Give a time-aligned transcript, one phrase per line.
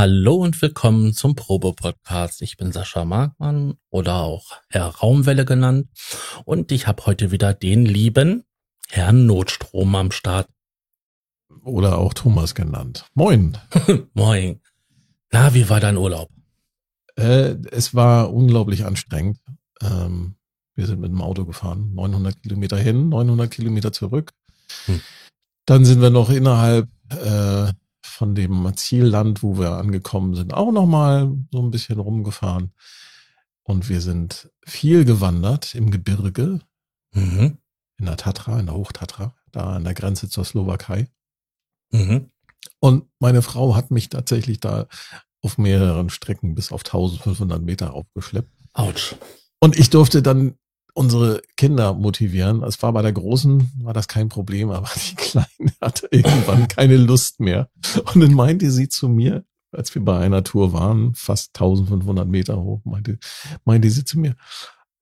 [0.00, 2.40] Hallo und willkommen zum Probe-Podcast.
[2.40, 5.88] Ich bin Sascha Markmann oder auch Herr Raumwelle genannt
[6.46, 8.44] und ich habe heute wieder den lieben
[8.88, 10.48] Herrn Notstrom am Start.
[11.64, 13.04] Oder auch Thomas genannt.
[13.12, 13.58] Moin.
[14.14, 14.62] Moin.
[15.32, 16.30] Na, wie war dein Urlaub?
[17.16, 19.36] Äh, es war unglaublich anstrengend.
[19.82, 20.36] Ähm,
[20.76, 24.32] wir sind mit dem Auto gefahren, 900 Kilometer hin, 900 Kilometer zurück.
[24.86, 25.02] Hm.
[25.66, 27.70] Dann sind wir noch innerhalb äh,
[28.20, 32.70] von dem Zielland, wo wir angekommen sind, auch nochmal so ein bisschen rumgefahren.
[33.62, 36.60] Und wir sind viel gewandert im Gebirge,
[37.14, 37.56] mhm.
[37.96, 41.08] in der Tatra, in der Hochtatra, da an der Grenze zur Slowakei.
[41.92, 42.30] Mhm.
[42.78, 44.86] Und meine Frau hat mich tatsächlich da
[45.40, 48.52] auf mehreren Strecken bis auf 1500 Meter aufgeschleppt.
[48.74, 49.14] Autsch.
[49.60, 50.58] Und ich durfte dann
[50.94, 52.62] unsere Kinder motivieren.
[52.62, 55.46] Es war bei der Großen, war das kein Problem, aber die Kleine
[55.80, 57.70] hatte irgendwann keine Lust mehr.
[58.14, 62.60] Und dann meinte sie zu mir, als wir bei einer Tour waren, fast 1500 Meter
[62.60, 63.18] hoch, meinte,
[63.64, 64.36] meinte sie zu mir,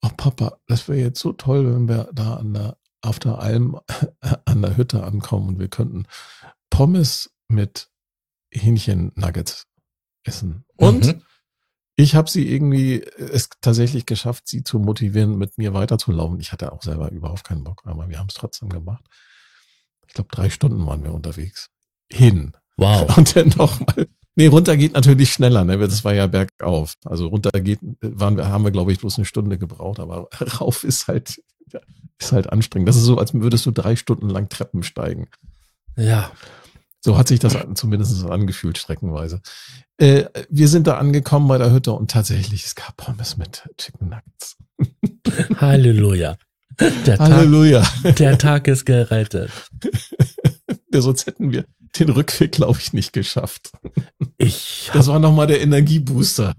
[0.02, 3.80] oh Papa, das wäre jetzt so toll, wenn wir da an der, auf der Alm,
[4.44, 6.06] an der Hütte ankommen und wir könnten
[6.70, 7.90] Pommes mit
[8.52, 9.66] Hähnchen-Nuggets
[10.24, 10.64] essen.
[10.76, 11.22] Und mhm.
[12.00, 16.38] Ich habe sie irgendwie es tatsächlich geschafft, sie zu motivieren, mit mir weiterzulaufen.
[16.38, 19.04] Ich hatte auch selber überhaupt keinen Bock, aber wir haben es trotzdem gemacht.
[20.06, 21.70] Ich glaube, drei Stunden waren wir unterwegs.
[22.08, 22.52] Hin.
[22.76, 23.16] Wow.
[23.16, 24.06] Und dann nochmal.
[24.36, 25.76] Nee, runter geht natürlich schneller, ne?
[25.76, 26.94] Das war ja bergauf.
[27.04, 30.28] Also runter geht, waren wir, haben wir, glaube ich, bloß eine Stunde gebraucht, aber
[30.60, 31.42] rauf ist halt,
[32.16, 32.88] ist halt anstrengend.
[32.88, 35.26] Das ist so, als würdest du drei Stunden lang Treppen steigen.
[35.96, 36.30] Ja.
[37.00, 39.40] So hat sich das zumindest angefühlt, streckenweise.
[39.98, 44.08] Äh, wir sind da angekommen bei der Hütte und tatsächlich, es gab Pommes mit Chicken
[44.08, 44.56] Nuggets.
[45.60, 46.36] Halleluja.
[47.06, 47.82] Der Halleluja.
[47.82, 49.50] Tag, der Tag ist gerettet.
[50.92, 51.66] Sonst hätten wir
[51.98, 53.72] den Rückweg, glaube ich, nicht geschafft.
[54.36, 56.54] Ich das war nochmal der Energiebooster.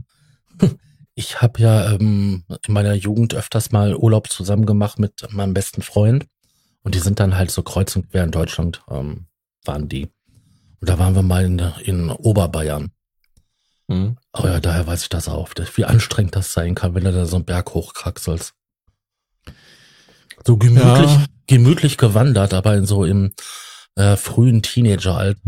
[1.16, 5.82] Ich habe ja ähm, in meiner Jugend öfters mal Urlaub zusammen gemacht mit meinem besten
[5.82, 6.28] Freund.
[6.84, 9.28] Und die sind dann halt so kreuz und quer in Deutschland, ähm,
[9.66, 10.08] waren die.
[10.82, 12.92] Und da waren wir mal in, in Oberbayern.
[13.88, 14.18] Mhm.
[14.34, 17.26] Oh ja, daher weiß ich das auch, wie anstrengend das sein kann, wenn du da
[17.26, 18.54] so einen Berg hochkraxelst.
[20.46, 21.26] So gemütlich, ja.
[21.48, 23.34] gemütlich gewandert, aber in so im
[23.96, 25.40] äh, frühen Teenageralter.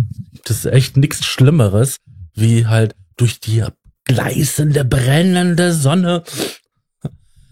[0.43, 1.97] Das ist echt nichts Schlimmeres,
[2.33, 3.63] wie halt durch die
[4.05, 6.23] gleißende, brennende Sonne.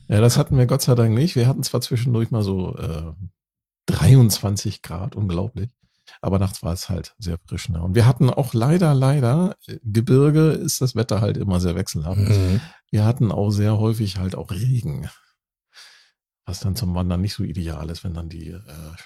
[0.08, 1.36] Ja, das hatten wir Gott sei Dank nicht.
[1.36, 3.14] Wir hatten zwar zwischendurch mal so äh,
[3.86, 5.70] 23 Grad, unglaublich.
[6.22, 7.70] Aber nachts war es halt sehr frisch.
[7.70, 7.82] Ne?
[7.82, 12.20] Und wir hatten auch leider, leider, äh, Gebirge ist das Wetter halt immer sehr wechselhaft.
[12.20, 12.60] Mhm.
[12.92, 15.10] Wir hatten auch sehr häufig halt auch Regen.
[16.46, 18.62] Was dann zum Wandern nicht so ideal ist, wenn dann die äh,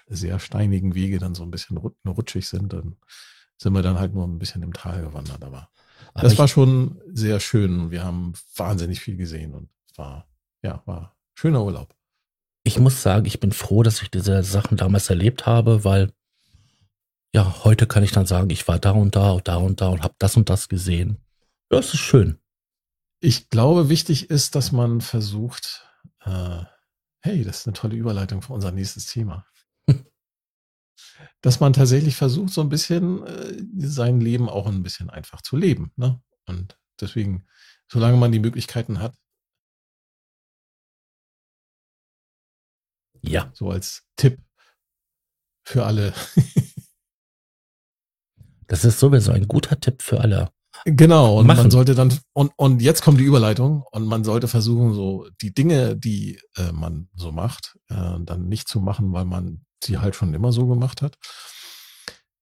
[0.07, 2.95] sehr steinigen Wege dann so ein bisschen rutschig sind, dann
[3.57, 5.43] sind wir dann halt nur ein bisschen im Tal gewandert.
[5.43, 5.69] Aber,
[6.13, 7.91] aber das war schon sehr schön.
[7.91, 10.27] Wir haben wahnsinnig viel gesehen und war,
[10.63, 11.93] ja, war schöner Urlaub.
[12.63, 16.13] Ich muss sagen, ich bin froh, dass ich diese Sachen damals erlebt habe, weil
[17.33, 19.87] ja, heute kann ich dann sagen, ich war da und da und da und da
[19.87, 21.17] und habe das und das gesehen.
[21.69, 22.39] Das ist schön.
[23.19, 25.89] Ich glaube, wichtig ist, dass man versucht,
[26.21, 26.63] äh,
[27.21, 29.47] hey, das ist eine tolle Überleitung für unser nächstes Thema.
[31.41, 35.57] dass man tatsächlich versucht, so ein bisschen äh, sein Leben auch ein bisschen einfach zu
[35.57, 35.91] leben.
[35.95, 36.21] Ne?
[36.45, 37.47] Und deswegen,
[37.87, 39.15] solange man die Möglichkeiten hat,
[43.21, 44.39] ja, so als Tipp
[45.65, 46.13] für alle.
[48.73, 50.49] Das ist sowieso ein guter Tipp für alle.
[50.85, 51.57] Genau, und Machen.
[51.59, 55.53] man sollte dann, und, und jetzt kommt die Überleitung, und man sollte versuchen, so die
[55.53, 60.15] Dinge, die äh, man so macht, äh, dann nicht zu machen, weil man sie halt
[60.15, 61.19] schon immer so gemacht hat,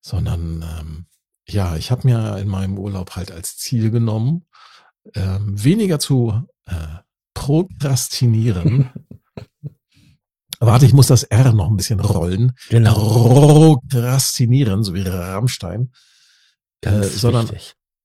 [0.00, 1.06] sondern ähm,
[1.46, 4.46] ja, ich habe mir in meinem Urlaub halt als Ziel genommen,
[5.14, 7.00] ähm, weniger zu äh,
[7.34, 8.88] prokrastinieren.
[10.60, 12.52] Warte, ich muss das R noch ein bisschen rollen.
[12.70, 12.94] Genau.
[12.94, 15.92] Prokrastinieren, so wie Rammstein.
[16.82, 17.48] Äh, sondern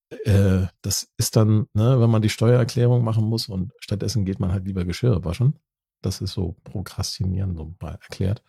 [0.09, 4.51] äh, das ist dann, ne, wenn man die Steuererklärung machen muss und stattdessen geht man
[4.51, 5.59] halt lieber Geschirre waschen.
[6.01, 8.44] Das ist so Prokrastinieren, so mal erklärt.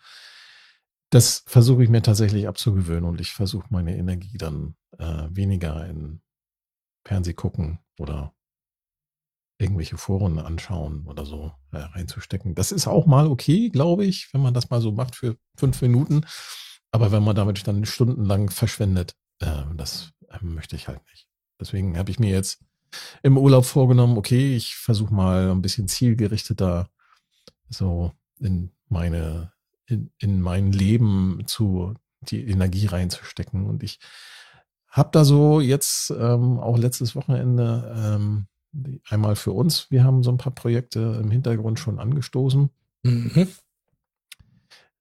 [1.10, 6.20] Das versuche ich mir tatsächlich abzugewöhnen und ich versuche meine Energie dann äh, weniger in
[7.06, 8.34] Fernseh gucken oder
[9.58, 12.54] irgendwelche Foren anschauen oder so äh, reinzustecken.
[12.54, 15.80] Das ist auch mal okay, glaube ich, wenn man das mal so macht für fünf
[15.82, 16.25] Minuten.
[16.92, 21.28] Aber wenn man damit dann stundenlang verschwendet, äh, das möchte ich halt nicht.
[21.60, 22.60] Deswegen habe ich mir jetzt
[23.22, 26.88] im Urlaub vorgenommen, okay, ich versuche mal ein bisschen zielgerichteter
[27.69, 29.52] so in meine,
[29.86, 33.66] in, in mein Leben zu die Energie reinzustecken.
[33.66, 34.00] Und ich
[34.88, 38.46] habe da so jetzt ähm, auch letztes Wochenende ähm,
[39.08, 42.70] einmal für uns, wir haben so ein paar Projekte im Hintergrund schon angestoßen.
[43.02, 43.48] Mhm.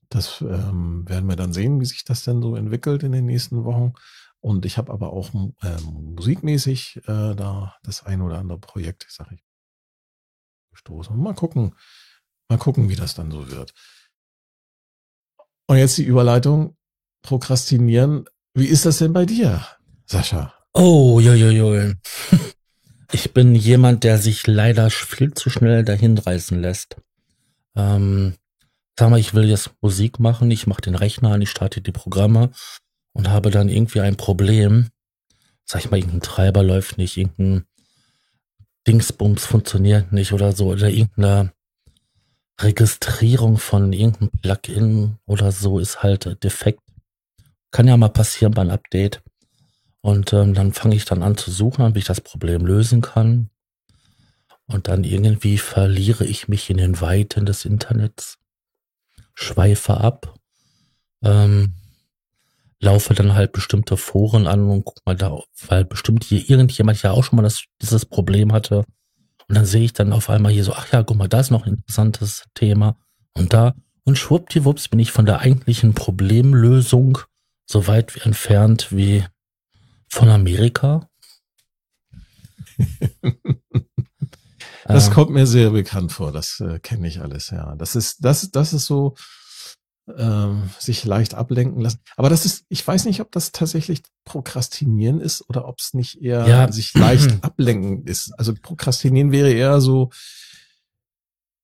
[0.09, 3.65] Das ähm, werden wir dann sehen, wie sich das denn so entwickelt in den nächsten
[3.65, 3.93] Wochen.
[4.47, 9.29] Und ich habe aber auch ähm, musikmäßig äh, da das ein oder andere Projekt, sag
[9.33, 9.43] ich,
[10.71, 11.17] gestoßen.
[11.17, 11.75] Mal gucken,
[12.47, 13.73] mal gucken, wie das dann so wird.
[15.67, 16.77] Und jetzt die Überleitung.
[17.23, 18.23] Prokrastinieren.
[18.53, 19.67] Wie ist das denn bei dir,
[20.05, 20.53] Sascha?
[20.71, 21.93] Oh, jo, jo, jo.
[23.11, 26.95] Ich bin jemand, der sich leider viel zu schnell dahin reißen lässt.
[27.75, 28.35] Ähm,
[28.97, 31.91] sag mal, ich will jetzt Musik machen, ich mache den Rechner an, ich starte die
[31.91, 32.51] Programme
[33.17, 34.89] und habe dann irgendwie ein Problem.
[35.65, 37.65] Sag ich mal, irgendein Treiber läuft nicht, irgendein
[38.87, 41.51] Dingsbums funktioniert nicht oder so, oder irgendeine
[42.61, 46.79] Registrierung von irgendeinem Plugin oder so ist halt defekt.
[47.71, 49.21] Kann ja mal passieren beim Update.
[50.01, 53.49] Und ähm, dann fange ich dann an zu suchen, wie ich das Problem lösen kann.
[54.67, 58.37] Und dann irgendwie verliere ich mich in den Weiten des Internets,
[59.33, 60.35] schweife ab,
[61.23, 61.73] ähm,
[62.79, 65.37] laufe dann halt bestimmte Foren an und guck mal da,
[65.67, 68.85] weil bestimmt hier irgendjemand ja auch schon mal das, dieses Problem hatte.
[69.47, 71.51] Und dann sehe ich dann auf einmal hier so, ach ja, guck mal, da ist
[71.51, 72.97] noch ein interessantes Thema.
[73.33, 77.19] Und da, und schwuppdiwupps bin ich von der eigentlichen Problemlösung
[77.65, 79.25] so weit entfernt wie
[80.09, 81.09] von Amerika.
[84.85, 87.75] das kommt mir sehr bekannt vor, das äh, kenne ich alles, ja.
[87.75, 89.15] Das ist, das, das ist so,
[90.15, 91.99] ähm, sich leicht ablenken lassen.
[92.15, 96.21] Aber das ist, ich weiß nicht, ob das tatsächlich Prokrastinieren ist oder ob es nicht
[96.21, 96.71] eher ja.
[96.71, 98.31] sich leicht ablenken ist.
[98.37, 100.09] Also Prokrastinieren wäre eher so,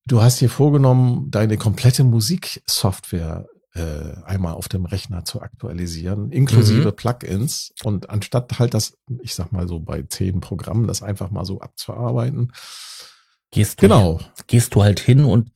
[0.06, 6.90] du hast dir vorgenommen, deine komplette Musiksoftware äh, einmal auf dem Rechner zu aktualisieren, inklusive
[6.90, 6.96] mhm.
[6.96, 7.74] Plugins.
[7.84, 11.60] Und anstatt halt das, ich sag mal so bei zehn Programmen, das einfach mal so
[11.60, 12.52] abzuarbeiten.
[13.52, 14.20] Gehst du, genau.
[14.48, 15.52] Gehst du halt hin und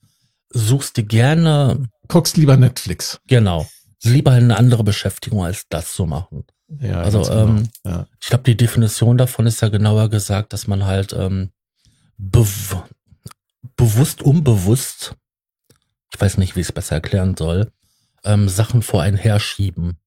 [0.50, 1.88] suchst dir gerne.
[2.08, 3.20] Guckst lieber Netflix.
[3.26, 3.66] Genau.
[4.02, 6.44] Lieber eine andere Beschäftigung als das zu machen.
[6.80, 7.46] Ja, also genau.
[7.46, 8.06] ähm, ja.
[8.20, 11.50] ich glaube, die Definition davon ist ja genauer gesagt, dass man halt ähm,
[12.18, 12.46] bew
[13.76, 15.14] bewusst, unbewusst,
[16.12, 17.70] ich weiß nicht, wie ich es besser erklären soll,
[18.24, 19.98] ähm, Sachen vor einen herschieben.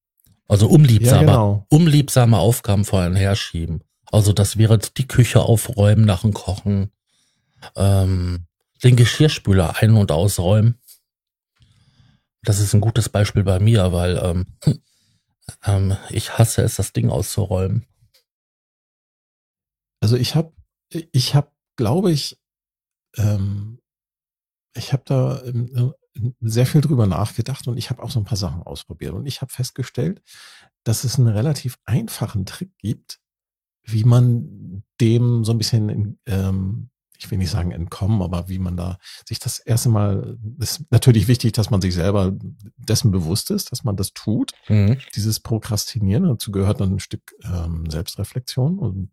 [0.48, 1.66] Also unliebsame, ja, genau.
[1.70, 3.84] unliebsame Aufgaben vor einen herschieben.
[4.12, 6.92] Also das wäre die Küche aufräumen nach dem Kochen,
[7.76, 8.46] ähm,
[8.84, 10.80] den Geschirrspüler ein- und ausräumen.
[12.44, 14.46] Das ist ein gutes Beispiel bei mir, weil ähm,
[15.64, 17.86] ähm, ich hasse es, das Ding auszuräumen.
[20.02, 20.54] Also ich habe,
[21.12, 22.40] ich habe, glaube ich,
[23.18, 23.80] ähm,
[24.76, 25.94] ich habe da ähm,
[26.40, 29.14] sehr viel drüber nachgedacht und ich habe auch so ein paar Sachen ausprobiert.
[29.14, 30.22] Und ich habe festgestellt,
[30.84, 33.20] dass es einen relativ einfachen Trick gibt,
[33.84, 36.91] wie man dem so ein bisschen, ähm,
[37.22, 38.98] ich will nicht sagen entkommen, aber wie man da
[39.28, 42.34] sich das erste Mal, ist natürlich wichtig, dass man sich selber
[42.78, 44.54] dessen bewusst ist, dass man das tut.
[44.68, 44.98] Mhm.
[45.16, 49.12] Dieses Prokrastinieren, dazu gehört dann ein Stück ähm, Selbstreflexion und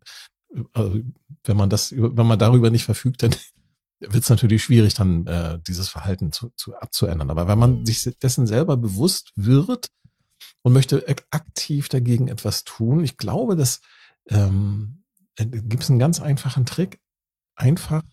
[0.73, 0.99] also,
[1.43, 3.35] wenn man das, wenn man darüber nicht verfügt, dann
[3.99, 7.29] wird es natürlich schwierig, dann äh, dieses Verhalten zu, zu abzuändern.
[7.29, 9.91] Aber wenn man sich dessen selber bewusst wird
[10.63, 13.81] und möchte aktiv dagegen etwas tun, ich glaube, dass
[14.29, 15.03] ähm,
[15.35, 16.99] äh, gibt es einen ganz einfachen Trick,
[17.59, 18.03] einfach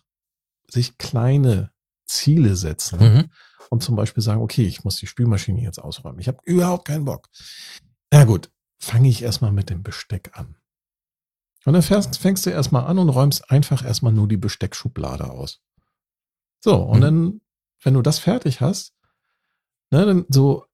[0.69, 1.71] sich kleine
[2.05, 3.31] Ziele setzen mhm.
[3.69, 6.19] und zum Beispiel sagen, okay, ich muss die Spülmaschine jetzt ausräumen.
[6.19, 7.27] Ich habe überhaupt keinen Bock.
[8.13, 10.57] Ja gut, fange ich erstmal mit dem Besteck an.
[11.65, 15.61] Und dann fängst, fängst du erstmal an und räumst einfach erstmal nur die Besteckschublade aus.
[16.59, 17.01] So, und mhm.
[17.01, 17.41] dann,
[17.83, 18.93] wenn du das fertig hast,
[19.91, 20.65] ne, dann so,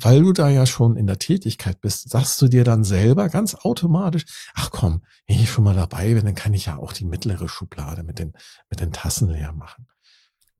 [0.00, 3.54] weil du da ja schon in der Tätigkeit bist, sagst du dir dann selber ganz
[3.54, 4.24] automatisch,
[4.54, 7.48] ach komm, wenn ich schon mal dabei bin, dann kann ich ja auch die mittlere
[7.48, 8.32] Schublade mit den,
[8.70, 9.86] mit den Tassen leer machen.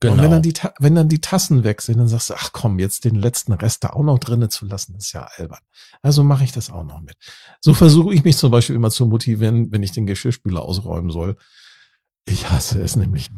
[0.00, 0.14] Genau.
[0.14, 2.78] Und wenn dann, die, wenn dann die Tassen weg sind, dann sagst du, ach komm,
[2.78, 5.60] jetzt den letzten Rest da auch noch drinnen zu lassen, ist ja albern.
[6.02, 7.16] Also mache ich das auch noch mit.
[7.60, 11.36] So versuche ich mich zum Beispiel immer zu motivieren, wenn ich den Geschirrspüler ausräumen soll.
[12.26, 13.30] Ich hasse es nämlich.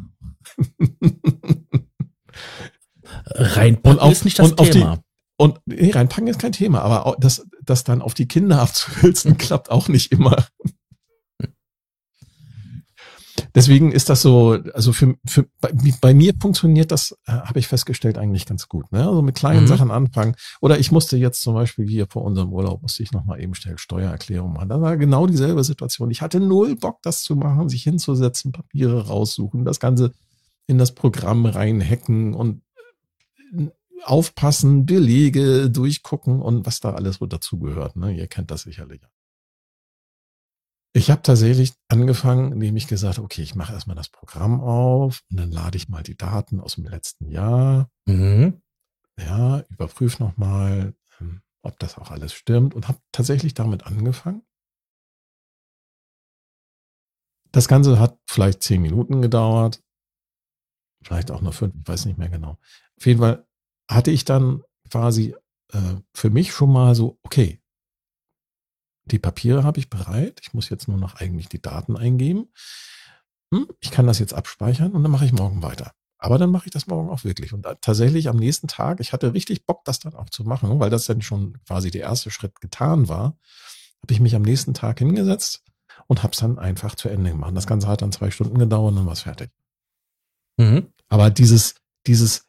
[3.25, 4.99] Reinpacken ist nicht das Thema.
[5.37, 9.69] Und nee, reinpacken ist kein Thema, aber das, das dann auf die Kinder abzuhülsen, klappt
[9.69, 10.45] auch nicht immer.
[13.57, 17.67] deswegen ist das so, also für, für bei, bei mir funktioniert das, äh, habe ich
[17.67, 18.91] festgestellt, eigentlich ganz gut.
[18.91, 19.05] Ne?
[19.05, 19.67] Also mit kleinen mhm.
[19.67, 20.35] Sachen anfangen.
[20.61, 23.77] Oder ich musste jetzt zum Beispiel hier vor unserem Urlaub, musste ich nochmal eben schnell
[23.77, 24.69] Steuererklärung machen.
[24.69, 26.11] Da war genau dieselbe Situation.
[26.11, 30.11] Ich hatte null Bock, das zu machen, sich hinzusetzen, Papiere raussuchen, das Ganze
[30.67, 32.61] in das Programm reinhacken und
[34.03, 37.95] aufpassen, Belege durchgucken und was da alles so dazugehört.
[37.95, 38.15] Ne?
[38.15, 39.01] Ihr kennt das sicherlich.
[40.93, 45.37] Ich habe tatsächlich angefangen, indem ich gesagt okay, ich mache erstmal das Programm auf und
[45.37, 47.91] dann lade ich mal die Daten aus dem letzten Jahr.
[48.07, 48.61] Mhm.
[49.19, 54.43] Ja, überprüfe nochmal, ähm, ob das auch alles stimmt und habe tatsächlich damit angefangen.
[57.51, 59.83] Das Ganze hat vielleicht zehn Minuten gedauert,
[61.03, 62.57] vielleicht auch nur fünf, ich weiß nicht mehr genau.
[62.97, 63.46] Auf jeden Fall
[63.87, 65.35] hatte ich dann quasi
[65.71, 67.59] äh, für mich schon mal so, okay,
[69.05, 70.39] die Papiere habe ich bereit.
[70.41, 72.49] Ich muss jetzt nur noch eigentlich die Daten eingeben.
[73.53, 75.93] Hm, ich kann das jetzt abspeichern und dann mache ich morgen weiter.
[76.19, 77.53] Aber dann mache ich das morgen auch wirklich.
[77.53, 80.89] Und tatsächlich am nächsten Tag, ich hatte richtig Bock, das dann auch zu machen, weil
[80.89, 83.37] das dann schon quasi der erste Schritt getan war,
[84.01, 85.63] habe ich mich am nächsten Tag hingesetzt
[86.07, 87.55] und habe es dann einfach zu Ende gemacht.
[87.55, 89.51] Das Ganze hat dann zwei Stunden gedauert und dann war es fertig.
[90.57, 90.91] Mhm.
[91.07, 91.75] Aber dieses,
[92.07, 92.46] dieses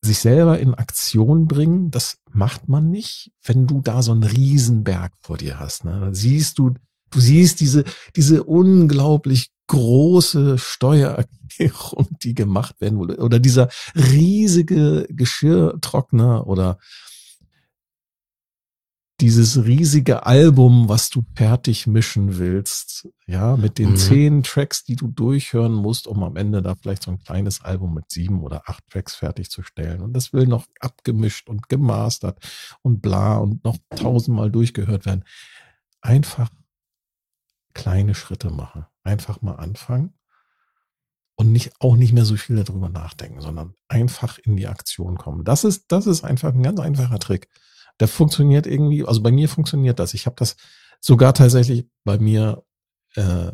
[0.00, 5.12] sich selber in Aktion bringen, das macht man nicht, wenn du da so einen Riesenberg
[5.20, 5.84] vor dir hast.
[5.84, 5.98] Ne?
[6.00, 6.74] Dann siehst du,
[7.10, 16.46] du siehst diese, diese unglaublich große Steuererklärung, die gemacht werden wurde, oder dieser riesige Geschirrtrockner
[16.46, 16.78] oder
[19.20, 23.96] dieses riesige Album, was du fertig mischen willst, ja, mit den mhm.
[23.96, 27.94] zehn Tracks, die du durchhören musst, um am Ende da vielleicht so ein kleines Album
[27.94, 30.02] mit sieben oder acht Tracks fertigzustellen.
[30.02, 32.38] Und das will noch abgemischt und gemastert
[32.82, 35.24] und bla und noch tausendmal durchgehört werden.
[36.00, 36.48] Einfach
[37.74, 38.86] kleine Schritte machen.
[39.02, 40.14] Einfach mal anfangen
[41.34, 45.44] und nicht, auch nicht mehr so viel darüber nachdenken, sondern einfach in die Aktion kommen.
[45.44, 47.48] Das ist, das ist einfach ein ganz einfacher Trick
[48.00, 50.14] der funktioniert irgendwie, also bei mir funktioniert das.
[50.14, 50.56] Ich habe das
[51.00, 52.64] sogar tatsächlich bei mir
[53.14, 53.52] äh,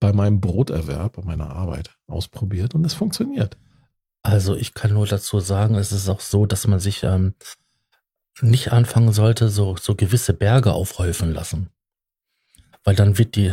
[0.00, 3.56] bei meinem Broterwerb, bei meiner Arbeit ausprobiert und es funktioniert.
[4.22, 7.34] Also ich kann nur dazu sagen, es ist auch so, dass man sich ähm,
[8.42, 11.70] nicht anfangen sollte, so, so gewisse Berge aufhäufen lassen.
[12.82, 13.50] Weil dann wird die,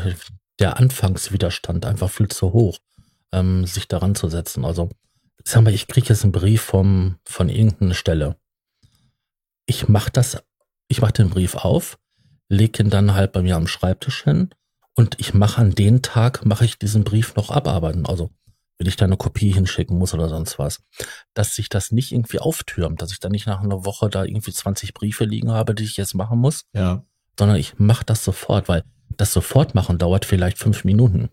[0.60, 2.80] der Anfangswiderstand einfach viel zu hoch,
[3.32, 4.66] ähm, sich daran zu setzen.
[4.66, 4.90] Also,
[5.46, 8.36] sagen wir, ich kriege jetzt einen Brief vom, von irgendeiner Stelle
[9.66, 10.44] ich mache das,
[10.88, 11.98] ich mache den Brief auf,
[12.50, 14.50] lege ihn dann halt bei mir am Schreibtisch hin
[14.96, 18.06] und ich mache an den Tag, mache ich diesen Brief noch abarbeiten.
[18.06, 18.30] Also
[18.78, 20.82] wenn ich da eine Kopie hinschicken muss oder sonst was,
[21.34, 24.52] dass sich das nicht irgendwie auftürmt, dass ich dann nicht nach einer Woche da irgendwie
[24.52, 27.06] 20 Briefe liegen habe, die ich jetzt machen muss, ja.
[27.38, 28.84] sondern ich mache das sofort, weil
[29.18, 31.30] das sofort machen dauert vielleicht fünf Minuten.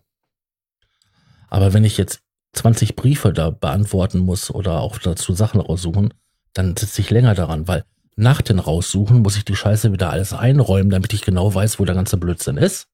[1.49, 2.21] Aber wenn ich jetzt
[2.53, 6.13] 20 Briefe da beantworten muss oder auch dazu Sachen raussuchen,
[6.53, 7.83] dann sitze ich länger daran, weil
[8.19, 11.85] nach den raussuchen, muss ich die Scheiße wieder alles einräumen, damit ich genau weiß, wo
[11.85, 12.87] der ganze Blödsinn ist.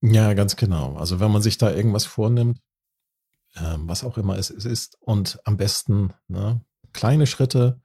[0.00, 0.96] Ja, ganz genau.
[0.96, 2.60] Also wenn man sich da irgendwas vornimmt,
[3.56, 6.60] ähm, was auch immer es, ist, und am besten ne,
[6.92, 7.80] kleine Schritte,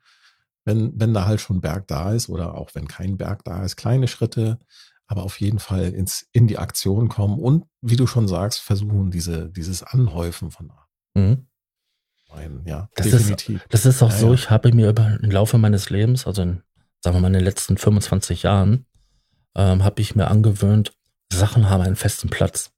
[0.65, 3.75] wenn, wenn da halt schon Berg da ist oder auch wenn kein Berg da ist,
[3.75, 4.59] kleine Schritte,
[5.07, 9.11] aber auf jeden Fall ins, in die Aktion kommen und, wie du schon sagst, versuchen,
[9.11, 10.71] diese, dieses Anhäufen von
[11.15, 11.47] mhm
[12.33, 13.61] ein, ja, das definitiv.
[13.63, 14.33] Ist, das ist auch ja, so, ja.
[14.33, 16.63] ich habe mir über im Laufe meines Lebens, also in,
[17.01, 18.85] sagen wir mal in den letzten 25 Jahren,
[19.55, 20.93] ähm, habe ich mir angewöhnt,
[21.31, 22.71] Sachen haben einen festen Platz.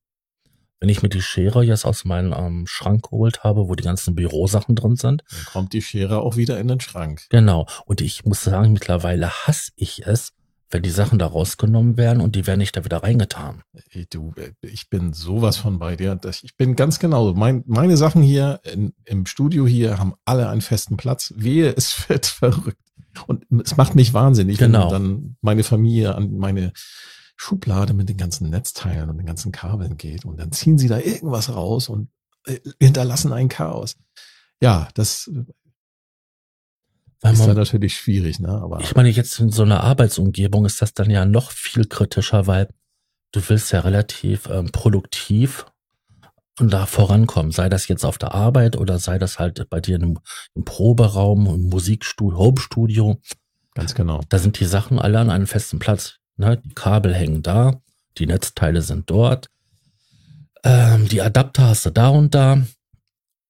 [0.79, 4.13] Wenn ich mir die Schere jetzt aus meinem ähm, Schrank geholt habe, wo die ganzen
[4.13, 5.23] Bürosachen drin sind.
[5.31, 7.23] Dann kommt die Schere auch wieder in den Schrank.
[7.29, 7.65] Genau.
[7.85, 10.33] Und ich muss sagen, mittlerweile hasse ich es,
[10.69, 13.61] wenn die Sachen da rausgenommen werden und die werden nicht da wieder reingetan.
[14.09, 16.19] Du, ich bin sowas von bei dir.
[16.41, 17.33] Ich bin ganz genau.
[17.33, 21.33] Mein, meine Sachen hier in, im Studio hier haben alle einen festen Platz.
[21.35, 22.79] Wehe, es wird verrückt.
[23.27, 24.91] Und es macht mich wahnsinnig, genau.
[24.91, 26.73] wenn dann meine Familie an meine
[27.37, 30.99] Schublade mit den ganzen Netzteilen und den ganzen Kabeln geht und dann ziehen sie da
[30.99, 32.09] irgendwas raus und
[32.45, 33.95] äh, hinterlassen ein Chaos.
[34.61, 35.29] Ja, das
[37.31, 38.49] ist man, dann natürlich schwierig, ne?
[38.49, 42.47] Aber ich meine, jetzt in so einer Arbeitsumgebung ist das dann ja noch viel kritischer,
[42.47, 42.69] weil
[43.31, 45.65] du willst ja relativ ähm, produktiv
[46.59, 47.51] und da vorankommen.
[47.51, 50.19] Sei das jetzt auf der Arbeit oder sei das halt bei dir im,
[50.53, 53.19] im Proberaum, im Musikstudio, Homestudio.
[53.73, 54.21] Ganz genau.
[54.29, 56.15] Da sind die Sachen alle an einem festen Platz.
[56.37, 56.57] Ne?
[56.57, 57.81] Die Kabel hängen da,
[58.17, 59.49] die Netzteile sind dort,
[60.63, 62.61] ähm, die Adapter hast du da und da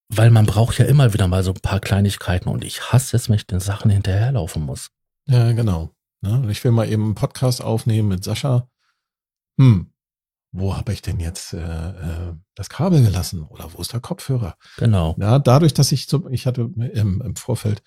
[0.09, 3.29] weil man braucht ja immer wieder mal so ein paar Kleinigkeiten und ich hasse es,
[3.29, 4.91] wenn ich den Sachen hinterherlaufen muss.
[5.27, 5.95] Ja, genau.
[6.21, 8.69] Ja, ich will mal eben einen Podcast aufnehmen mit Sascha.
[9.59, 9.91] Hm,
[10.51, 14.57] wo habe ich denn jetzt äh, äh, das Kabel gelassen oder wo ist der Kopfhörer?
[14.77, 15.15] Genau.
[15.19, 17.83] Ja, dadurch, dass ich zum, ich hatte im, im Vorfeld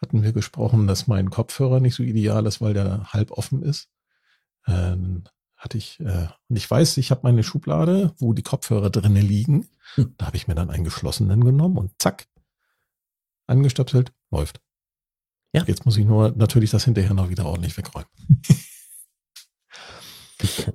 [0.00, 3.90] hatten wir gesprochen, dass mein Kopfhörer nicht so ideal ist, weil der halb offen ist.
[4.66, 5.24] Ähm,
[5.60, 9.68] hatte ich, äh, und ich weiß, ich habe meine Schublade, wo die Kopfhörer drinnen liegen.
[9.94, 10.14] Hm.
[10.16, 12.26] Da habe ich mir dann einen geschlossenen genommen und zack,
[13.46, 14.60] angestöpselt, läuft.
[15.52, 15.64] Ja.
[15.66, 18.08] Jetzt muss ich nur natürlich das hinterher noch wieder ordentlich wegräumen.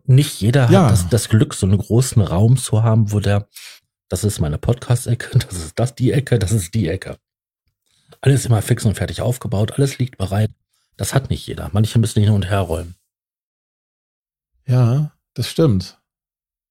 [0.05, 0.83] Nicht jeder Ja.
[0.83, 3.47] hat das, das Glück, so einen großen Raum zu haben, wo der,
[4.09, 7.17] das ist meine Podcast-Ecke, das ist das die Ecke, das ist die Ecke.
[8.21, 10.51] Alles immer fix und fertig aufgebaut, alles liegt bereit.
[10.97, 11.69] Das hat nicht jeder.
[11.73, 12.95] Manche müssen hin und her räumen.
[14.67, 15.99] Ja, das stimmt.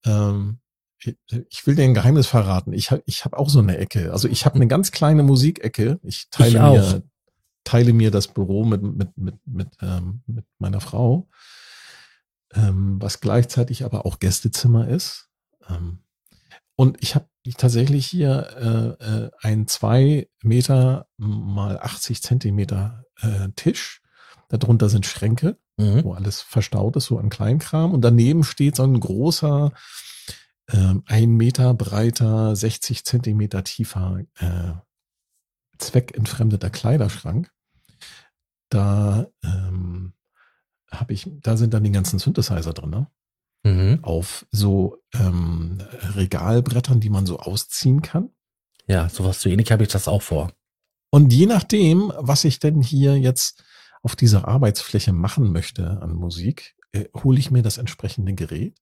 [0.05, 0.59] Ähm,
[0.99, 1.17] ich,
[1.49, 2.73] ich will dir ein Geheimnis verraten.
[2.73, 4.11] Ich habe ich hab auch so eine Ecke.
[4.11, 5.99] Also ich habe eine ganz kleine Musikecke.
[6.03, 7.03] Ich teile Ich mir
[7.65, 11.27] teile mir das Büro mit mit mit mit, ähm, mit meiner Frau,
[12.53, 15.29] ähm, was gleichzeitig aber auch Gästezimmer ist.
[15.67, 15.99] Ähm,
[16.77, 24.01] und ich habe tatsächlich hier äh, äh, einen zwei Meter mal 80 Zentimeter äh, Tisch.
[24.49, 26.05] Darunter sind Schränke Mhm.
[26.05, 27.93] wo alles verstaut ist, so an Kleinkram.
[27.93, 29.73] Und daneben steht so ein großer,
[30.69, 34.73] ähm, ein Meter breiter, 60 Zentimeter tiefer, äh,
[35.77, 37.51] zweckentfremdeter Kleiderschrank.
[38.69, 40.13] Da ähm,
[40.89, 43.07] habe ich, da sind dann die ganzen Synthesizer drin, ne?
[43.67, 44.03] Mhm.
[44.03, 45.79] auf so ähm,
[46.15, 48.29] Regalbrettern, die man so ausziehen kann.
[48.85, 50.51] Ja, sowas so ähnlich habe ich das auch vor.
[51.09, 53.63] Und je nachdem, was ich denn hier jetzt
[54.05, 58.79] auf dieser Arbeitsfläche machen möchte an Musik, äh, hole ich mir das entsprechende Gerät.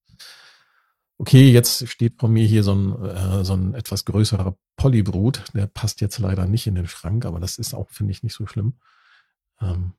[1.17, 5.45] Okay, jetzt steht vor mir hier so ein, äh, so ein etwas größerer Polybrut.
[5.53, 8.33] Der passt jetzt leider nicht in den Schrank, aber das ist auch, finde ich, nicht
[8.33, 8.73] so schlimm.
[9.61, 9.93] Ähm,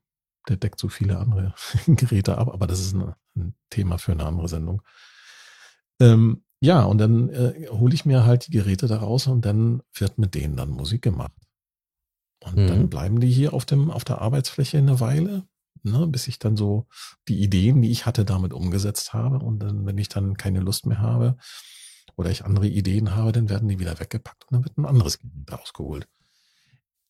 [0.46, 1.54] der deckt so viele andere
[1.86, 4.82] Geräte ab, aber das ist ein, ein Thema für eine andere Sendung.
[6.00, 9.82] Ähm, ja, und dann äh, hole ich mir halt die Geräte da raus und dann
[9.94, 11.32] wird mit denen dann Musik gemacht.
[12.44, 12.66] Und Mhm.
[12.68, 15.44] dann bleiben die hier auf dem, auf der Arbeitsfläche eine Weile,
[15.82, 16.86] ne, bis ich dann so
[17.28, 19.38] die Ideen, die ich hatte, damit umgesetzt habe.
[19.38, 21.36] Und dann, wenn ich dann keine Lust mehr habe
[22.16, 25.18] oder ich andere Ideen habe, dann werden die wieder weggepackt und dann wird ein anderes
[25.18, 26.06] Gerät rausgeholt.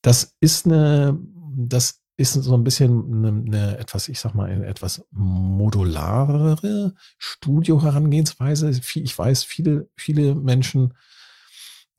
[0.02, 1.18] Das ist eine,
[1.56, 8.70] das ist so ein bisschen eine, eine etwas, ich sag mal, eine etwas modularere Studio-Herangehensweise.
[8.70, 10.94] Ich weiß, viele, viele Menschen,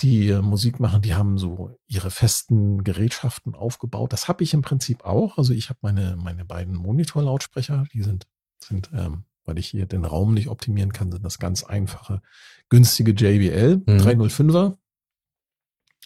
[0.01, 4.13] die äh, Musik machen, die haben so ihre festen Gerätschaften aufgebaut.
[4.13, 5.37] Das habe ich im Prinzip auch.
[5.37, 8.27] Also ich habe meine, meine beiden Monitorlautsprecher, die sind,
[8.59, 12.21] sind ähm, weil ich hier den Raum nicht optimieren kann, sind das ganz einfache,
[12.69, 13.97] günstige JBL Mhm.
[14.01, 14.77] 305er.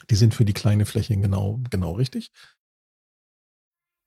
[0.10, 2.32] Die sind für die kleine Fläche genau, genau richtig.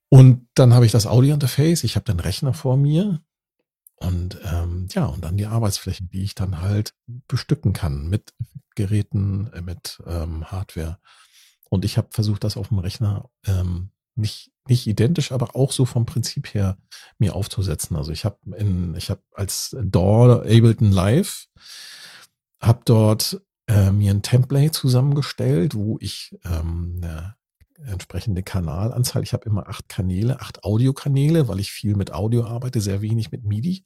[0.09, 3.21] Und dann habe ich das Audio-Interface, ich habe den Rechner vor mir
[3.95, 6.93] und ähm, ja, und dann die Arbeitsfläche, die ich dann halt
[7.27, 8.33] bestücken kann mit
[8.75, 10.99] Geräten, äh, mit ähm, Hardware.
[11.69, 15.85] Und ich habe versucht, das auf dem Rechner ähm, nicht, nicht identisch, aber auch so
[15.85, 16.77] vom Prinzip her
[17.17, 17.97] mir aufzusetzen.
[17.97, 21.47] Also ich habe in, ich habe als DAW Ableton Live,
[22.61, 27.35] habe dort äh, mir ein Template zusammengestellt, wo ich ähm, eine
[27.85, 29.23] entsprechende Kanalanzahl.
[29.23, 33.31] Ich habe immer acht Kanäle, acht Audiokanäle, weil ich viel mit Audio arbeite, sehr wenig
[33.31, 33.83] mit MIDI.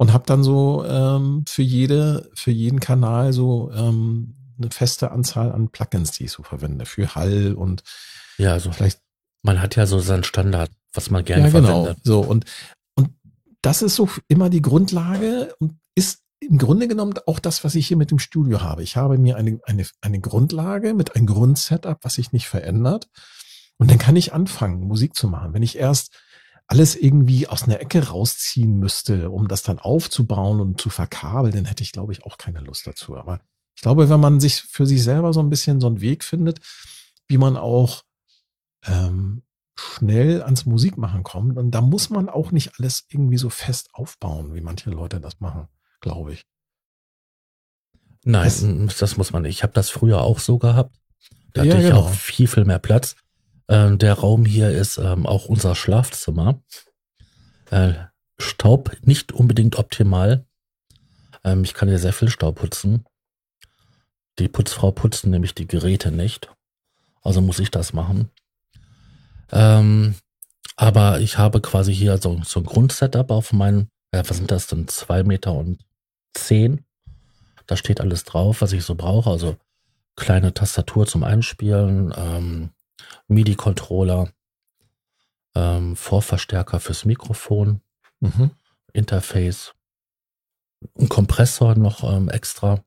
[0.00, 5.52] Und habe dann so ähm, für jede, für jeden Kanal so ähm, eine feste Anzahl
[5.52, 7.82] an Plugins, die ich so verwende, für Hall und
[8.38, 9.02] Ja, also vielleicht
[9.42, 11.68] man hat ja so seinen Standard, was man gerne ja, genau.
[11.68, 11.98] verwendet.
[12.02, 12.46] So, und,
[12.94, 13.10] und
[13.60, 17.86] das ist so immer die Grundlage und ist im Grunde genommen auch das, was ich
[17.86, 18.82] hier mit dem Studio habe.
[18.82, 23.08] Ich habe mir eine, eine, eine Grundlage mit einem Grundsetup, was sich nicht verändert.
[23.76, 25.52] Und dann kann ich anfangen, Musik zu machen.
[25.52, 26.14] Wenn ich erst
[26.70, 31.64] alles irgendwie aus einer Ecke rausziehen müsste, um das dann aufzubauen und zu verkabeln, dann
[31.64, 33.16] hätte ich, glaube ich, auch keine Lust dazu.
[33.16, 33.40] Aber
[33.74, 36.60] ich glaube, wenn man sich für sich selber so ein bisschen so einen Weg findet,
[37.26, 38.02] wie man auch
[38.86, 39.42] ähm,
[39.76, 44.54] schnell ans Musikmachen kommt, und da muss man auch nicht alles irgendwie so fest aufbauen,
[44.54, 45.66] wie manche Leute das machen,
[46.00, 46.44] glaube ich.
[48.22, 49.56] Nein, Das- das muss man nicht.
[49.56, 50.94] Ich habe das früher auch so gehabt.
[51.52, 52.02] Da Ja, hatte ich genau.
[52.02, 53.16] auch viel, viel mehr Platz.
[53.70, 56.60] Ähm, der Raum hier ist ähm, auch unser Schlafzimmer.
[57.70, 57.92] Äh,
[58.36, 60.44] Staub nicht unbedingt optimal.
[61.44, 63.04] Ähm, ich kann hier sehr viel Staub putzen.
[64.40, 66.52] Die Putzfrau putzt nämlich die Geräte nicht.
[67.22, 68.30] Also muss ich das machen.
[69.52, 70.16] Ähm,
[70.74, 74.66] aber ich habe quasi hier so, so ein Grundsetup auf meinen, ja, was sind das
[74.66, 74.88] denn?
[74.88, 75.78] Zwei Meter und
[76.34, 76.84] zehn.
[77.68, 79.30] Da steht alles drauf, was ich so brauche.
[79.30, 79.56] Also
[80.16, 82.70] kleine Tastatur zum Einspielen, ähm,
[83.30, 84.30] MIDI-Controller,
[85.54, 87.80] ähm, Vorverstärker fürs Mikrofon,
[88.20, 88.50] Mhm.
[88.92, 89.72] Interface.
[90.98, 92.82] einen Kompressor noch ähm, extra.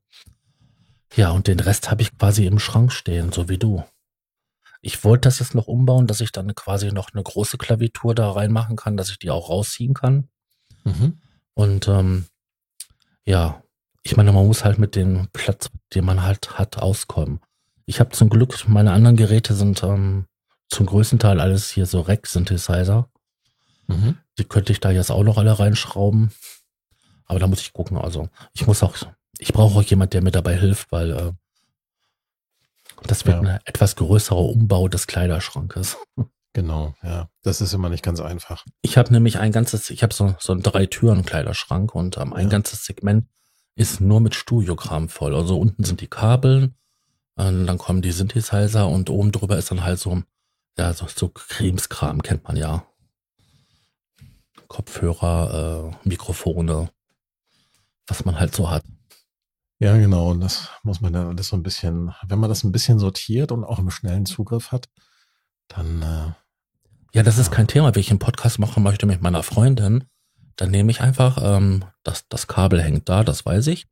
[1.16, 3.84] Ja, und den Rest habe ich quasi im Schrank stehen, so wie du.
[4.82, 8.32] Ich wollte das jetzt noch umbauen, dass ich dann quasi noch eine große Klaviatur da
[8.32, 10.28] reinmachen kann, dass ich die auch rausziehen kann.
[10.84, 11.20] Mhm.
[11.54, 12.26] Und ähm,
[13.26, 13.64] ja,
[14.04, 17.40] ich meine, man muss halt mit dem Platz, den man halt hat, auskommen.
[17.86, 20.26] Ich habe zum Glück, meine anderen Geräte sind ähm,
[20.74, 23.10] zum größten Teil alles hier so Rack-Synthesizer.
[23.88, 24.18] Mhm.
[24.38, 26.32] Die könnte ich da jetzt auch noch alle reinschrauben.
[27.26, 27.98] Aber da muss ich gucken.
[27.98, 28.96] Also ich muss auch,
[29.38, 31.32] ich brauche auch jemand, der mir dabei hilft, weil äh,
[33.04, 33.50] das wird ja.
[33.50, 35.98] ein etwas größerer Umbau des Kleiderschrankes.
[36.54, 37.30] Genau, ja.
[37.42, 38.64] Das ist immer nicht ganz einfach.
[38.82, 42.34] Ich habe nämlich ein ganzes, ich habe so, so einen drei Türen Kleiderschrank und ähm,
[42.34, 42.52] ein ja.
[42.52, 43.26] ganzes Segment
[43.76, 45.36] ist nur mit Studiokram voll.
[45.36, 46.74] Also unten sind die Kabel,
[47.38, 50.22] äh, dann kommen die Synthesizer und oben drüber ist dann halt so,
[50.78, 52.86] ja, so, so Cremeskram kennt man ja.
[54.68, 56.90] Kopfhörer, äh, Mikrofone,
[58.08, 58.84] was man halt so hat.
[59.80, 60.32] Ja, genau.
[60.32, 63.52] Und das muss man dann alles so ein bisschen, wenn man das ein bisschen sortiert
[63.52, 64.90] und auch im schnellen Zugriff hat,
[65.68, 66.02] dann.
[66.02, 66.34] Äh,
[67.16, 67.42] ja, das ja.
[67.42, 67.94] ist kein Thema.
[67.94, 70.06] Wenn ich einen Podcast machen möchte mit meiner Freundin,
[70.56, 73.86] dann nehme ich einfach, ähm, das, das Kabel hängt da, das weiß ich.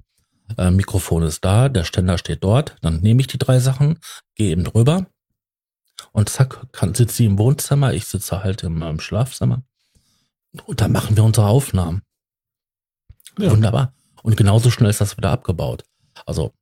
[0.57, 2.77] Äh, Mikrofon ist da, der Ständer steht dort.
[2.81, 3.99] Dann nehme ich die drei Sachen,
[4.35, 5.05] gehe eben drüber
[6.11, 9.63] und zack, kann, sitzt sie im Wohnzimmer, ich sitze halt im, im Schlafzimmer.
[10.65, 12.01] Und dann machen wir unsere Aufnahmen.
[13.37, 13.51] Ja.
[13.51, 13.93] Wunderbar.
[14.23, 15.83] Und genauso schnell ist das wieder abgebaut.
[16.25, 16.53] Also.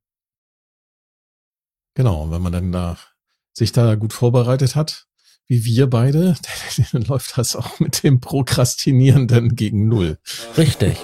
[1.96, 2.98] Genau, wenn man dann da
[3.54, 5.08] sich da gut vorbereitet hat,
[5.48, 6.36] wie wir beide,
[6.92, 10.20] dann läuft das auch mit dem Prokrastinierenden gegen Null.
[10.58, 10.98] Richtig.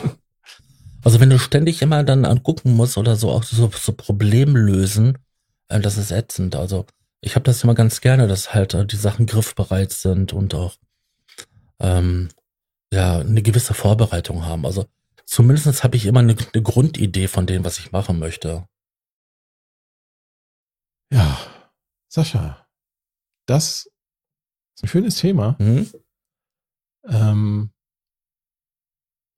[1.03, 5.17] Also wenn du ständig immer dann angucken musst oder so auch so, so Problem lösen,
[5.67, 6.55] äh, das ist ätzend.
[6.55, 6.85] Also
[7.25, 10.77] ich habe das immer ganz gerne, dass halt äh, die Sachen griffbereit sind und auch
[11.79, 12.29] ähm,
[12.93, 14.63] ja eine gewisse Vorbereitung haben.
[14.63, 14.85] Also
[15.25, 18.67] zumindest habe ich immer eine, eine Grundidee von dem, was ich machen möchte.
[21.11, 21.39] Ja,
[22.07, 22.67] Sascha,
[23.47, 23.87] das
[24.75, 25.55] ist ein schönes Thema.
[25.57, 25.91] Mhm.
[27.05, 27.71] Ähm,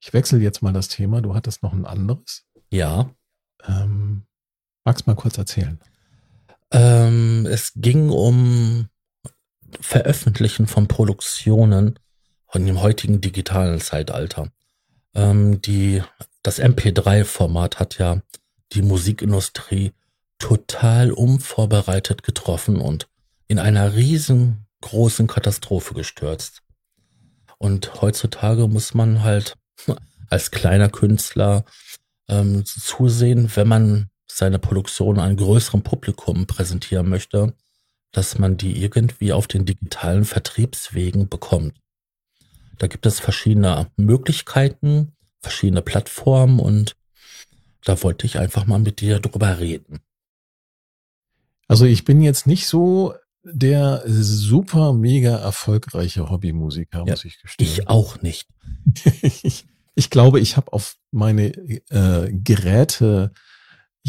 [0.02, 1.22] ich wechsle jetzt mal das Thema.
[1.22, 2.46] Du hattest noch ein anderes.
[2.70, 3.10] Ja.
[3.64, 4.26] Ähm,
[4.84, 5.80] magst mal kurz erzählen?
[6.72, 8.88] Ähm, es ging um
[9.80, 11.98] Veröffentlichen von Produktionen
[12.46, 14.50] von dem heutigen digitalen Zeitalter.
[15.14, 16.02] Ähm, die,
[16.42, 18.22] das MP3-Format hat ja
[18.72, 19.92] die Musikindustrie
[20.38, 23.08] total unvorbereitet getroffen und
[23.48, 26.62] in einer riesengroßen Katastrophe gestürzt.
[27.58, 29.56] Und heutzutage muss man halt
[30.30, 31.64] als kleiner Künstler
[32.28, 37.54] ähm, zusehen, wenn man seine Produktion einem größeren Publikum präsentieren möchte,
[38.12, 41.74] dass man die irgendwie auf den digitalen Vertriebswegen bekommt.
[42.78, 46.96] Da gibt es verschiedene Möglichkeiten, verschiedene Plattformen und
[47.84, 50.00] da wollte ich einfach mal mit dir drüber reden.
[51.66, 53.14] Also ich bin jetzt nicht so
[53.44, 57.66] der super mega erfolgreiche Hobbymusiker, ja, muss ich gestehen.
[57.66, 58.48] Ich auch nicht.
[59.22, 61.48] ich, ich glaube, ich habe auf meine
[61.90, 63.32] äh, Geräte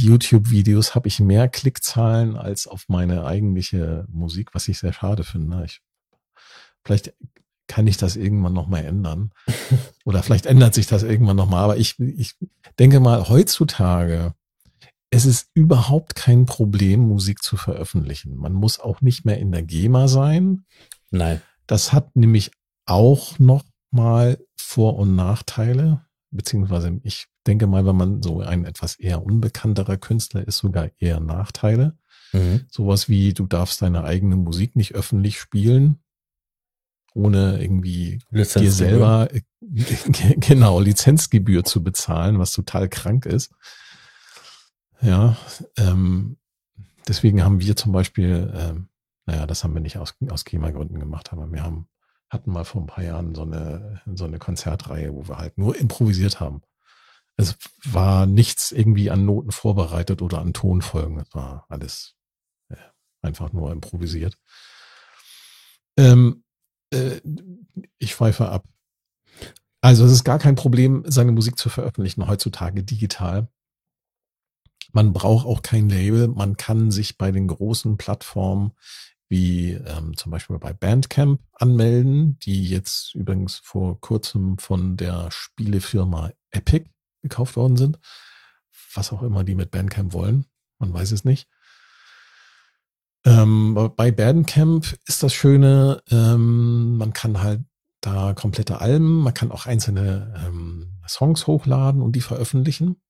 [0.04, 5.64] YouTube-Videos habe ich mehr Klickzahlen als auf meine eigentliche Musik, was ich sehr schade finde.
[5.66, 5.82] Ich,
[6.84, 7.14] vielleicht
[7.68, 9.32] kann ich das irgendwann nochmal ändern.
[10.06, 11.64] Oder vielleicht ändert sich das irgendwann nochmal.
[11.64, 12.36] Aber ich, ich
[12.80, 14.34] denke mal, heutzutage
[15.12, 18.36] es ist überhaupt kein Problem, Musik zu veröffentlichen.
[18.36, 20.66] Man muss auch nicht mehr in der GEMA sein.
[21.10, 21.42] Nein.
[21.66, 22.52] Das hat nämlich
[22.86, 26.06] auch noch mal Vor- und Nachteile.
[26.32, 31.20] Beziehungsweise ich denke mal, wenn man so ein etwas eher unbekannterer Künstler ist, sogar eher
[31.20, 31.98] Nachteile.
[32.32, 32.66] Mhm.
[32.70, 35.98] Sowas wie, du darfst deine eigene Musik nicht öffentlich spielen,
[37.16, 39.28] ohne irgendwie dir selber,
[39.62, 43.52] genau, Lizenzgebühr zu bezahlen, was total krank ist.
[45.02, 45.36] Ja,
[45.78, 46.38] ähm,
[47.08, 48.90] deswegen haben wir zum Beispiel, ähm,
[49.26, 51.88] naja, das haben wir nicht aus, aus Klimagründen gemacht, aber wir haben,
[52.30, 55.76] hatten mal vor ein paar Jahren so eine, so eine Konzertreihe, wo wir halt nur
[55.76, 56.62] improvisiert haben.
[57.40, 61.22] Es war nichts irgendwie an Noten vorbereitet oder an Tonfolgen.
[61.22, 62.18] Es war alles
[62.68, 62.76] äh,
[63.22, 64.38] einfach nur improvisiert.
[65.98, 66.44] Ähm,
[66.94, 67.22] äh,
[67.98, 68.66] ich pfeife ab.
[69.80, 73.48] Also es ist gar kein Problem, seine Musik zu veröffentlichen heutzutage digital.
[74.92, 76.28] Man braucht auch kein Label.
[76.28, 78.74] Man kann sich bei den großen Plattformen
[79.30, 86.34] wie ähm, zum Beispiel bei Bandcamp anmelden, die jetzt übrigens vor kurzem von der Spielefirma
[86.52, 86.90] Epic
[87.22, 88.00] gekauft worden sind.
[88.94, 90.46] Was auch immer die mit Bandcamp wollen.
[90.80, 91.48] Man weiß es nicht.
[93.26, 97.62] Ähm, bei Bandcamp ist das Schöne, ähm, man kann halt
[98.02, 103.02] da komplette Alben, man kann auch einzelne ähm, Songs hochladen und die veröffentlichen.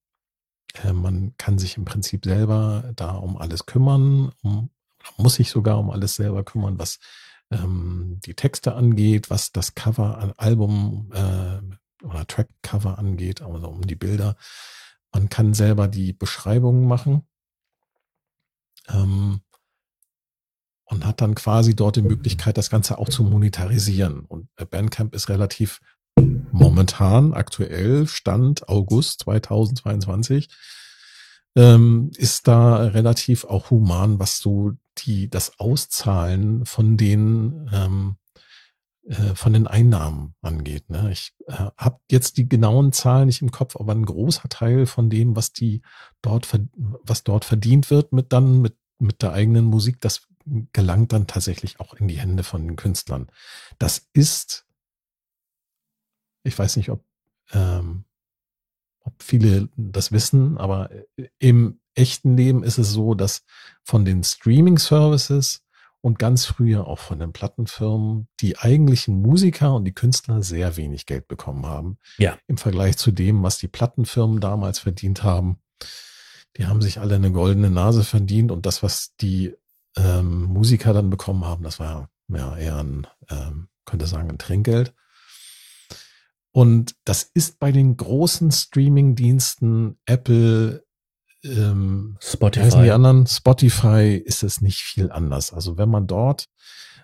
[0.84, 4.72] Äh, man kann sich im Prinzip selber da um alles kümmern, um,
[5.18, 7.00] muss sich sogar um alles selber kümmern, was
[7.52, 11.62] ähm, die Texte angeht, was das Cover, Album äh,
[12.04, 14.36] oder Track-Cover angeht, also um die Bilder.
[15.14, 17.24] Man kann selber die Beschreibungen machen
[18.90, 19.42] ähm,
[20.86, 24.22] und hat dann quasi dort die Möglichkeit, das Ganze auch zu monetarisieren.
[24.22, 25.82] Und Bandcamp ist relativ
[26.52, 30.50] momentan, aktuell, Stand August 2022,
[31.56, 38.16] ähm, ist da relativ auch human, was so die, das Auszahlen von den, ähm,
[39.08, 40.90] äh, von den Einnahmen angeht.
[40.90, 41.12] Ne?
[41.12, 45.10] Ich äh, habe jetzt die genauen Zahlen nicht im Kopf, aber ein großer Teil von
[45.10, 45.82] dem, was die
[46.22, 46.48] dort,
[47.04, 50.28] was dort verdient wird, mit dann mit mit der eigenen Musik, das
[50.74, 53.32] gelangt dann tatsächlich auch in die Hände von den Künstlern.
[53.78, 54.66] Das ist
[56.44, 57.04] ich weiß nicht, ob,
[57.52, 58.06] ähm,
[59.02, 60.90] ob viele das wissen, aber
[61.40, 63.44] im echten Leben ist es so, dass
[63.84, 65.64] von den Streaming-Services
[66.02, 71.06] und ganz früher auch von den Plattenfirmen die eigentlichen Musiker und die Künstler sehr wenig
[71.06, 71.98] Geld bekommen haben.
[72.18, 72.38] Ja.
[72.48, 75.60] Im Vergleich zu dem, was die Plattenfirmen damals verdient haben.
[76.58, 79.56] Die haben sich alle eine goldene Nase verdient und das, was die
[79.98, 84.94] ähm, Musiker dann bekommen haben, das war ja eher ein, ähm, könnte sagen, ein Trinkgeld.
[86.52, 90.84] Und das ist bei den großen Streaming-Diensten Apple,
[91.44, 92.84] ähm, Spotify.
[92.84, 95.54] die anderen, Spotify ist es nicht viel anders.
[95.54, 96.48] Also wenn man dort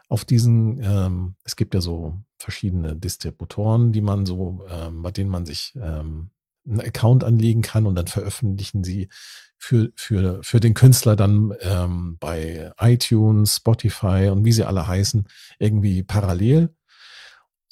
[0.08, 5.30] auf diesen, ähm, es gibt ja so verschiedene Distributoren, die man so, ähm, bei denen
[5.30, 6.30] man sich ähm,
[6.67, 9.10] einen Account anlegen kann und dann veröffentlichen sie
[9.58, 15.28] für, für, für den Künstler dann ähm, bei iTunes, Spotify und wie sie alle heißen,
[15.60, 16.76] irgendwie parallel.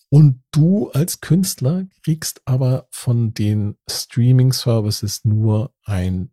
[0.10, 6.32] Und du als Künstler kriegst aber von den Streaming-Services nur ein,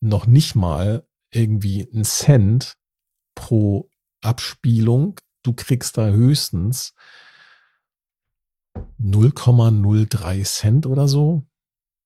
[0.00, 2.74] noch nicht mal irgendwie ein Cent
[3.34, 5.20] pro Abspielung.
[5.42, 6.94] Du kriegst da höchstens
[9.00, 11.46] 0,03 Cent oder so.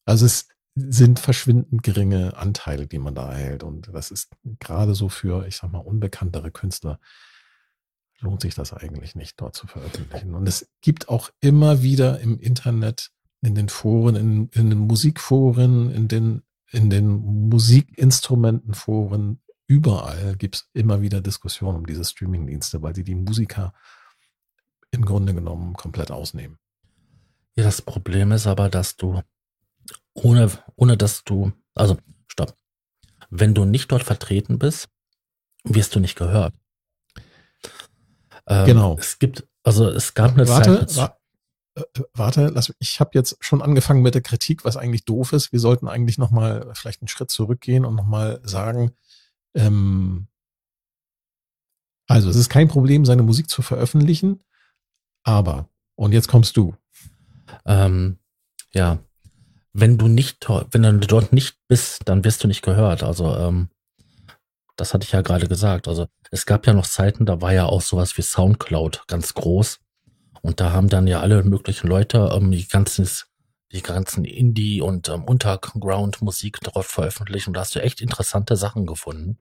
[0.04, 3.62] Also es sind verschwindend geringe Anteile, die man da erhält.
[3.62, 6.98] Und das ist gerade so für, ich sag mal, unbekanntere Künstler
[8.20, 10.34] lohnt sich das eigentlich nicht, dort zu veröffentlichen.
[10.34, 13.10] Und es gibt auch immer wieder im Internet,
[13.42, 17.06] in den Foren, in, in den Musikforen, in den, in den
[17.48, 23.72] Musikinstrumentenforen, überall gibt es immer wieder Diskussionen um diese Streamingdienste, weil sie die Musiker
[24.90, 26.58] im Grunde genommen komplett ausnehmen.
[27.54, 29.20] Ja, das Problem ist aber, dass du
[30.14, 32.56] ohne, ohne dass du, also stopp,
[33.30, 34.88] wenn du nicht dort vertreten bist,
[35.64, 36.54] wirst du nicht gehört.
[38.46, 38.96] Ähm, genau.
[38.98, 40.96] Es gibt, also es gab eine warte, Zeit.
[40.96, 41.16] Wa
[41.74, 41.82] äh,
[42.14, 45.52] warte, lass, ich habe jetzt schon angefangen mit der Kritik, was eigentlich doof ist.
[45.52, 48.92] Wir sollten eigentlich noch mal vielleicht einen Schritt zurückgehen und noch mal sagen,
[49.54, 50.28] ähm,
[52.08, 54.42] also es ist kein Problem, seine Musik zu veröffentlichen,
[55.22, 56.74] aber und jetzt kommst du.
[57.64, 58.18] Ähm,
[58.72, 58.98] ja,
[59.72, 63.02] wenn du nicht, wenn du dort nicht bist, dann wirst du nicht gehört.
[63.02, 63.68] Also ähm,
[64.76, 65.88] das hatte ich ja gerade gesagt.
[65.88, 69.80] Also es gab ja noch Zeiten, da war ja auch sowas wie Soundcloud ganz groß.
[70.42, 73.08] Und da haben dann ja alle möglichen Leute ähm, die ganzen,
[73.72, 77.46] die ganzen Indie- und ähm, Unterground-Musik drauf veröffentlicht.
[77.46, 79.38] Und da hast du echt interessante Sachen gefunden.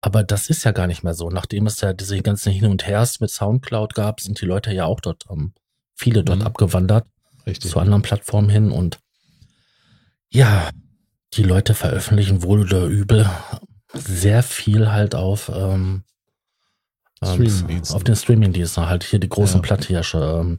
[0.00, 1.30] Aber das ist ja gar nicht mehr so.
[1.30, 4.84] Nachdem es ja diese ganzen Hin und Hers mit Soundcloud gab, sind die Leute ja
[4.84, 5.54] auch dort, ähm,
[5.94, 6.46] viele dort mhm.
[6.46, 7.06] abgewandert.
[7.46, 7.70] Richtig.
[7.70, 8.70] Zu anderen Plattformen hin.
[8.70, 8.98] Und
[10.28, 10.68] ja,
[11.34, 13.30] die Leute veröffentlichen wohl oder übel
[13.92, 16.02] sehr viel halt auf ähm,
[17.26, 19.62] ähm auf den Streaming-Diensten halt hier die großen ja.
[19.62, 20.58] Platthirsche, ähm,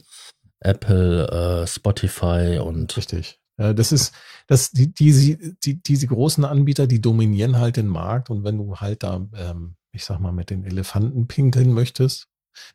[0.60, 1.28] Apple,
[1.64, 3.40] äh, Spotify und richtig.
[3.58, 4.14] Ja, das ist,
[4.48, 8.76] das, die, die, die, diese großen Anbieter, die dominieren halt den Markt und wenn du
[8.76, 12.28] halt da, ähm, ich sag mal, mit den Elefanten pinkeln möchtest,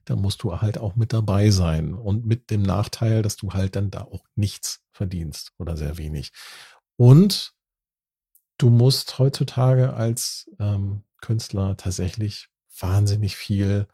[0.05, 3.77] dann musst du halt auch mit dabei sein und mit dem Nachteil, dass du halt
[3.77, 6.33] dann da auch nichts verdienst oder sehr wenig.
[6.97, 7.55] Und
[8.59, 12.50] du musst heutzutage als ähm, Künstler tatsächlich
[12.81, 13.87] wahnsinnig viel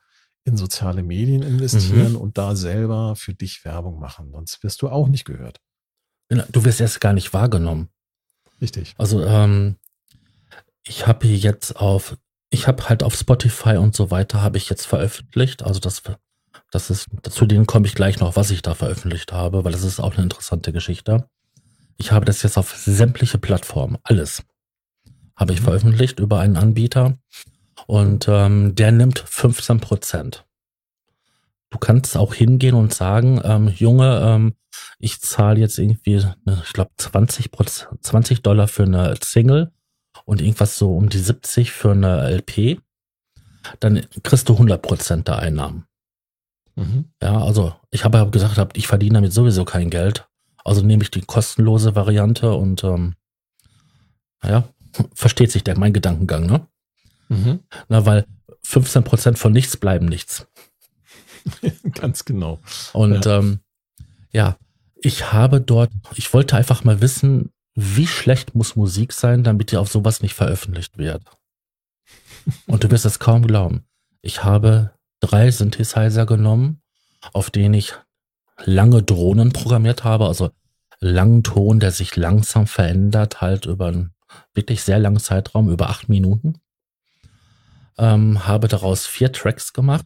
[0.45, 2.19] in soziale Medien investieren mhm.
[2.19, 4.31] und da selber für dich Werbung machen.
[4.33, 5.61] Sonst wirst du auch nicht gehört.
[6.29, 7.89] Genau, du wirst erst gar nicht wahrgenommen.
[8.61, 8.95] Richtig.
[8.97, 9.77] Also ähm,
[10.85, 12.17] ich habe hier jetzt auf,
[12.51, 15.63] ich habe halt auf Spotify und so weiter habe ich jetzt veröffentlicht.
[15.63, 16.03] Also das,
[16.71, 19.83] das ist, zu denen komme ich gleich noch, was ich da veröffentlicht habe, weil das
[19.83, 21.29] ist auch eine interessante Geschichte.
[21.97, 24.43] Ich habe das jetzt auf sämtliche Plattformen, alles
[25.37, 25.65] habe ich mhm.
[25.65, 27.19] veröffentlicht über einen Anbieter
[27.87, 30.45] und ähm, der nimmt 15 Prozent.
[31.71, 34.55] du kannst auch hingehen und sagen, ähm, Junge, ähm,
[34.99, 37.51] ich zahle jetzt irgendwie, ne, ich glaube 20
[38.01, 39.73] 20 Dollar für eine Single
[40.25, 42.81] und irgendwas so um die 70 für eine LP,
[43.81, 45.87] dann kriegst du 100 Prozent der Einnahmen.
[46.77, 47.07] Mhm.
[47.23, 50.29] Ja, also ich habe ja gesagt, ich verdiene damit sowieso kein Geld.
[50.65, 53.15] Also nehme ich die kostenlose Variante und ähm,
[54.43, 54.65] naja,
[55.15, 56.67] versteht sich der mein Gedankengang, ne?
[57.29, 57.61] Mhm.
[57.89, 58.27] Na, weil
[58.63, 60.47] 15 Prozent von nichts bleiben nichts.
[61.95, 62.61] Ganz genau.
[62.93, 63.39] Und ja.
[63.39, 63.61] Ähm,
[64.33, 64.57] ja,
[64.97, 69.77] ich habe dort, ich wollte einfach mal wissen, wie schlecht muss Musik sein, damit die
[69.77, 71.23] auf sowas nicht veröffentlicht wird.
[72.67, 73.85] Und du wirst es kaum glauben.
[74.23, 76.81] Ich habe drei Synthesizer genommen,
[77.33, 77.95] auf denen ich
[78.65, 80.51] lange Drohnen programmiert habe, also
[81.01, 84.15] langen Ton, der sich langsam verändert, halt über einen
[84.55, 86.59] wirklich sehr langen Zeitraum, über acht Minuten.
[87.99, 90.05] Ähm, habe daraus vier Tracks gemacht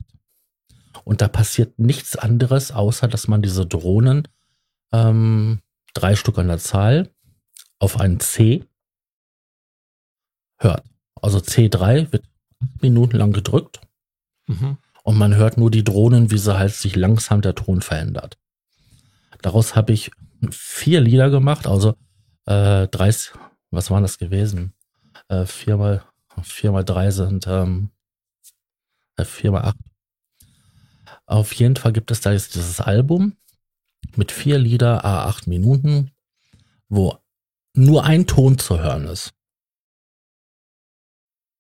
[1.05, 4.29] und da passiert nichts anderes, außer dass man diese Drohnen,
[4.93, 5.61] ähm,
[5.95, 7.11] drei Stück an der Zahl,
[7.79, 8.65] auf einen C
[10.59, 10.85] hört.
[11.21, 12.25] Also C3 wird
[12.63, 13.81] acht Minuten lang gedrückt
[14.47, 14.77] mhm.
[15.03, 18.39] und man hört nur die Drohnen, wie sie halt sich langsam der Ton verändert.
[19.43, 20.11] Daraus habe ich
[20.51, 21.97] vier Lieder gemacht, also
[22.47, 23.33] äh, 30,
[23.71, 24.75] was waren das gewesen?
[25.29, 26.05] Äh, viermal,
[26.43, 27.91] viermal drei sind ähm,
[29.17, 29.77] äh, viermal acht.
[31.27, 33.37] Auf jeden Fall gibt es da jetzt dieses Album
[34.17, 36.11] mit vier Lieder, a acht Minuten,
[36.89, 37.19] wo
[37.75, 39.33] nur ein Ton zu hören ist.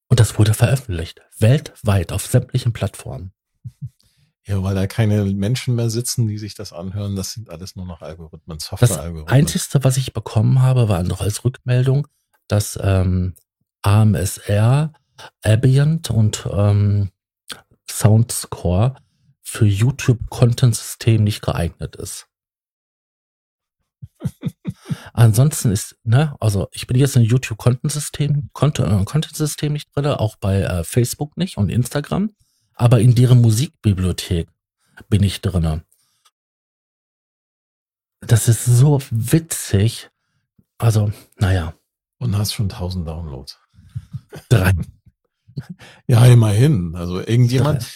[0.08, 3.32] Und das wurde veröffentlicht, weltweit auf sämtlichen Plattformen.
[4.44, 7.14] Ja, weil da keine Menschen mehr sitzen, die sich das anhören.
[7.14, 9.26] Das sind alles nur noch Algorithmen, Software-Algorithmen.
[9.26, 12.08] Das Einzige, was ich bekommen habe, war noch als Rückmeldung,
[12.48, 13.36] dass ähm,
[13.82, 14.92] AMSR,
[15.42, 17.10] Ambient und ähm,
[17.88, 18.96] Soundscore
[19.42, 22.28] für YouTube-Content-System nicht geeignet ist.
[25.12, 30.84] Ansonsten ist, ne, also ich bin jetzt in YouTube-Content-System, Content-System nicht drin, auch bei äh,
[30.84, 32.30] Facebook nicht und Instagram
[32.80, 34.48] aber in deren Musikbibliothek
[35.10, 35.84] bin ich drinne.
[38.20, 40.08] Das ist so witzig.
[40.78, 41.74] Also, naja.
[42.18, 43.60] Und hast schon 1000 Downloads.
[44.48, 44.72] Drei.
[46.06, 46.94] Ja, immerhin.
[46.94, 47.86] Also irgendjemand,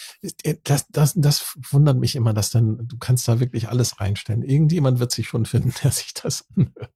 [0.63, 4.43] das, das, das wundert mich immer, dass dann, du kannst da wirklich alles reinstellen.
[4.43, 6.91] Irgendjemand wird sich schon finden, der sich das anhört.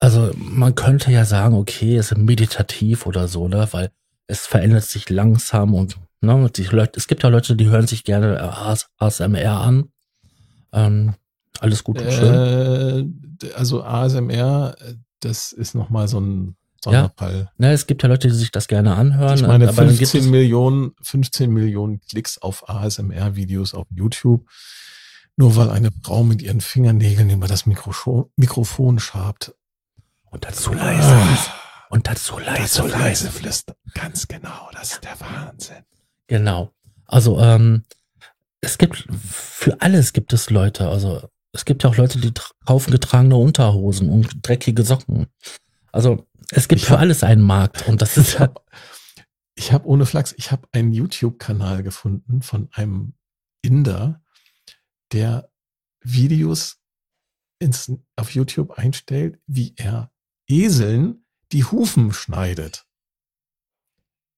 [0.00, 3.66] Also man könnte ja sagen, okay, es ist meditativ oder so, ne?
[3.70, 3.90] Weil
[4.26, 6.50] es verändert sich langsam und ne,
[6.94, 8.42] es gibt ja Leute, die hören sich gerne
[8.98, 9.88] ASMR an.
[10.72, 11.14] Ähm,
[11.60, 13.14] alles gut und schön.
[13.42, 14.76] Äh, also ASMR,
[15.20, 17.34] das ist nochmal so ein Sonderfall.
[17.34, 19.36] Ja, ne, es gibt ja Leute, die sich das gerne anhören.
[19.36, 24.46] Ich meine, 15 Millionen, 15 Millionen Klicks auf ASMR-Videos auf YouTube.
[25.36, 29.52] Nur weil eine Frau mit ihren Fingernägeln über das Mikrofon, Mikrofon schabt.
[30.30, 31.08] Und dazu leise.
[31.08, 31.38] Ah.
[31.90, 33.76] Und dazu leise, dazu leise flüstern.
[33.94, 35.84] Ganz genau, das ist der Wahnsinn.
[36.26, 36.70] Genau.
[37.06, 37.84] Also ähm,
[38.60, 40.88] es gibt für alles gibt es Leute.
[40.88, 42.32] Also es gibt ja auch Leute, die
[42.66, 45.26] kaufen getragene Unterhosen und dreckige Socken.
[45.94, 48.34] Also es gibt ich für hab, alles einen Markt und das ist.
[48.34, 48.60] Ich habe
[49.84, 53.14] hab ohne Flachs, ich habe einen YouTube-Kanal gefunden von einem
[53.62, 54.20] Inder,
[55.12, 55.52] der
[56.00, 56.82] Videos
[57.60, 60.10] ins, auf YouTube einstellt, wie er
[60.48, 62.88] Eseln die Hufen schneidet.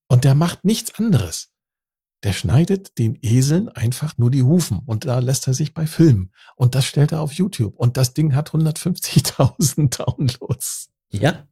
[0.08, 1.54] Und der macht nichts anderes.
[2.22, 6.34] Der schneidet den Eseln einfach nur die Hufen und da lässt er sich bei filmen.
[6.54, 7.74] Und das stellt er auf YouTube.
[7.76, 10.90] Und das Ding hat 150.000 Downloads.
[11.10, 11.46] Ja.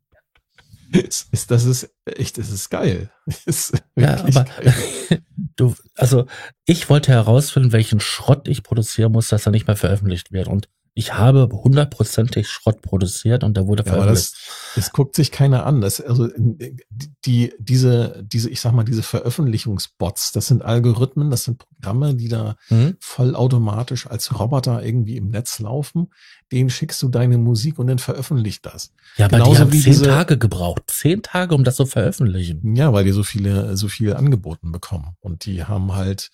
[0.93, 3.11] Ist, ist, das ist echt, das ist geil.
[3.47, 4.75] Ist ja, aber geil.
[5.57, 6.27] du, also
[6.67, 10.47] ich wollte herausfinden, welchen Schrott ich produzieren muss, dass er nicht mehr veröffentlicht wird.
[10.47, 14.35] Und ich habe hundertprozentig Schrott produziert und der wurde ja, veröffentlicht.
[14.35, 15.81] Das, das guckt sich keiner an.
[15.81, 21.59] Das, also die, diese, diese, ich sag mal, diese Veröffentlichungsbots, das sind Algorithmen, das sind
[21.59, 22.97] Programme, die da mhm.
[23.01, 26.13] vollautomatisch als Roboter irgendwie im Netz laufen.
[26.53, 28.93] Denen schickst du deine Musik und dann veröffentlicht das.
[29.17, 30.83] Ja, aber Genauso die haben wie zehn diese, Tage gebraucht.
[30.87, 32.77] Zehn Tage, um das zu veröffentlichen.
[32.77, 35.17] Ja, weil die so viele, so viel angeboten bekommen.
[35.19, 36.31] Und die haben halt,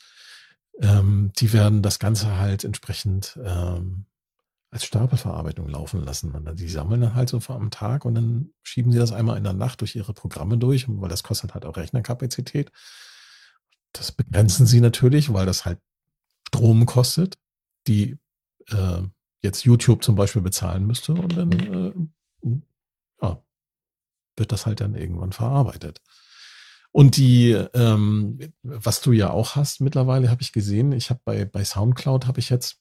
[0.82, 4.04] ähm, die werden das Ganze halt entsprechend ähm,
[4.70, 6.32] als Stapelverarbeitung laufen lassen.
[6.32, 9.44] Und die sammeln dann halt so am Tag und dann schieben sie das einmal in
[9.44, 12.70] der Nacht durch ihre Programme durch, weil das kostet halt auch Rechnerkapazität.
[13.92, 15.80] Das begrenzen sie natürlich, weil das halt
[16.46, 17.36] Strom kostet,
[17.88, 18.18] die
[18.68, 19.02] äh,
[19.42, 21.92] jetzt YouTube zum Beispiel bezahlen müsste und dann äh,
[23.22, 23.42] ja,
[24.36, 26.00] wird das halt dann irgendwann verarbeitet.
[26.92, 30.92] Und die, ähm, was du ja auch hast mittlerweile, habe ich gesehen.
[30.92, 32.80] Ich habe bei, bei Soundcloud habe ich jetzt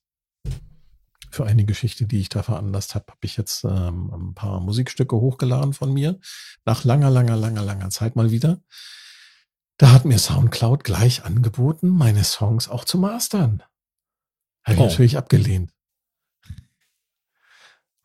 [1.31, 5.15] für eine Geschichte, die ich da veranlasst habe, habe ich jetzt ähm, ein paar Musikstücke
[5.15, 6.19] hochgeladen von mir.
[6.65, 8.61] Nach langer, langer, langer, langer Zeit mal wieder.
[9.77, 13.63] Da hat mir Soundcloud gleich angeboten, meine Songs auch zu mastern.
[14.63, 14.87] Habe ich oh.
[14.87, 15.71] natürlich abgelehnt.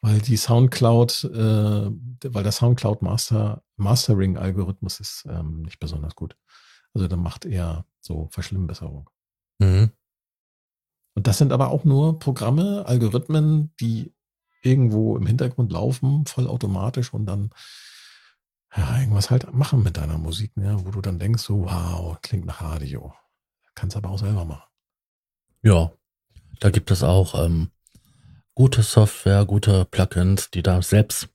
[0.00, 1.90] Weil die Soundcloud, äh,
[2.32, 6.36] weil der Soundcloud Master, Mastering-Algorithmus ist ähm, nicht besonders gut.
[6.92, 9.10] Also da macht er so Verschlimmbesserung.
[9.58, 9.90] Mhm.
[11.14, 14.12] Und das sind aber auch nur Programme, Algorithmen, die
[14.62, 17.50] irgendwo im Hintergrund laufen, vollautomatisch und dann
[18.76, 22.46] ja, irgendwas halt machen mit deiner Musik, ne, wo du dann denkst, so, wow, klingt
[22.46, 23.14] nach Radio.
[23.74, 24.64] Kannst aber auch selber machen.
[25.62, 25.92] Ja,
[26.60, 27.70] da gibt es auch ähm,
[28.54, 31.28] gute Software, gute Plugins, die da selbst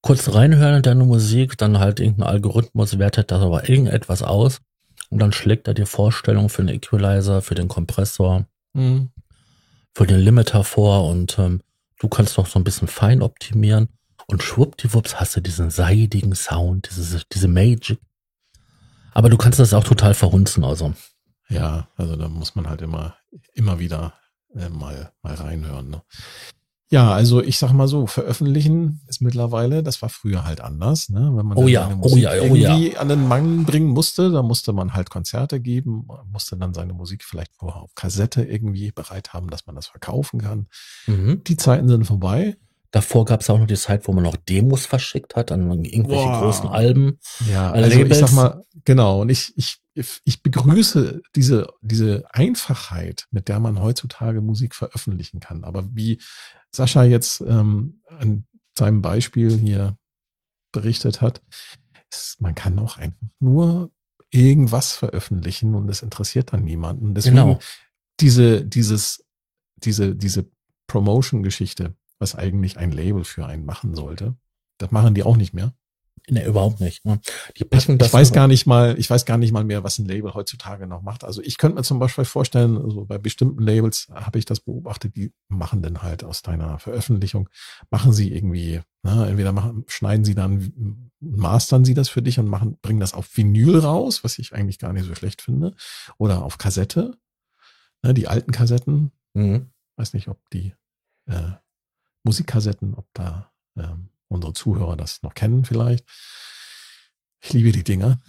[0.00, 4.60] kurz reinhören in deine Musik, dann halt irgendein Algorithmus wertet das aber irgendetwas aus
[5.10, 9.10] und dann schlägt er dir Vorstellungen für den Equalizer, für den Kompressor, mhm.
[9.94, 11.62] für den Limiter vor und ähm,
[11.98, 13.88] du kannst noch so ein bisschen fein optimieren
[14.26, 17.98] und schwuppdiwupps hast du diesen seidigen Sound, diese, diese Magic.
[19.12, 20.94] Aber du kannst das auch total verhunzen, also.
[21.48, 23.16] Ja, also da muss man halt immer,
[23.54, 24.12] immer wieder
[24.54, 25.90] äh, mal, mal reinhören.
[25.90, 26.02] Ne?
[26.90, 31.30] Ja, also ich sag mal so, veröffentlichen ist mittlerweile, das war früher halt anders, ne?
[31.34, 33.00] Wenn man oh ja, oh ja, oh irgendwie ja.
[33.00, 37.24] an den Mann bringen musste, da musste man halt Konzerte geben, musste dann seine Musik
[37.24, 40.66] vielleicht vorher auf Kassette irgendwie bereit haben, dass man das verkaufen kann.
[41.06, 41.42] Mhm.
[41.44, 42.56] Die Zeiten sind vorbei.
[42.90, 46.24] Davor gab es auch noch die Zeit, wo man noch Demos verschickt hat an irgendwelche
[46.24, 46.40] Boah.
[46.40, 47.18] großen Alben.
[47.50, 48.18] Ja, also Labels.
[48.18, 49.78] ich sag mal, genau, und ich, ich,
[50.24, 55.64] ich begrüße diese, diese Einfachheit, mit der man heutzutage Musik veröffentlichen kann.
[55.64, 56.20] Aber wie
[56.70, 58.46] Sascha jetzt ähm, an
[58.78, 59.98] seinem Beispiel hier
[60.72, 61.42] berichtet hat,
[62.10, 63.90] ist, man kann auch einfach nur
[64.30, 67.14] irgendwas veröffentlichen und es interessiert dann niemanden.
[67.14, 67.58] Deswegen genau.
[68.20, 69.24] diese, dieses,
[69.76, 70.50] diese, diese
[70.86, 74.36] Promotion-Geschichte, was eigentlich ein Label für einen machen sollte,
[74.78, 75.72] das machen die auch nicht mehr.
[76.30, 77.04] Nee, überhaupt nicht.
[77.04, 77.20] Ne?
[77.56, 79.82] Die packen ich, das ich weiß gar nicht mal, ich weiß gar nicht mal mehr,
[79.84, 81.24] was ein Label heutzutage noch macht.
[81.24, 85.16] Also ich könnte mir zum Beispiel vorstellen, also bei bestimmten Labels habe ich das beobachtet,
[85.16, 87.48] die machen dann halt aus deiner Veröffentlichung,
[87.90, 92.46] machen sie irgendwie, ne, entweder machen, schneiden sie dann, mastern sie das für dich und
[92.46, 95.74] machen, bringen das auf Vinyl raus, was ich eigentlich gar nicht so schlecht finde,
[96.18, 97.16] oder auf Kassette,
[98.02, 99.12] ne, die alten Kassetten.
[99.34, 99.70] Mhm.
[99.96, 100.74] Weiß nicht, ob die
[101.26, 101.52] äh,
[102.24, 106.06] Musikkassetten, ob da ähm, unsere Zuhörer das noch kennen vielleicht.
[107.40, 108.20] Ich liebe die Dinger.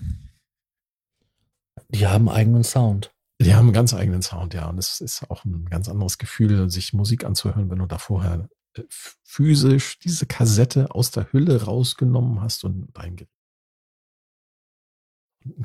[1.90, 3.14] Die haben eigenen Sound.
[3.42, 4.68] Die haben einen ganz eigenen Sound, ja.
[4.68, 8.50] Und es ist auch ein ganz anderes Gefühl, sich Musik anzuhören, wenn du da vorher
[8.76, 13.28] äh, physisch diese Kassette aus der Hülle rausgenommen hast und einen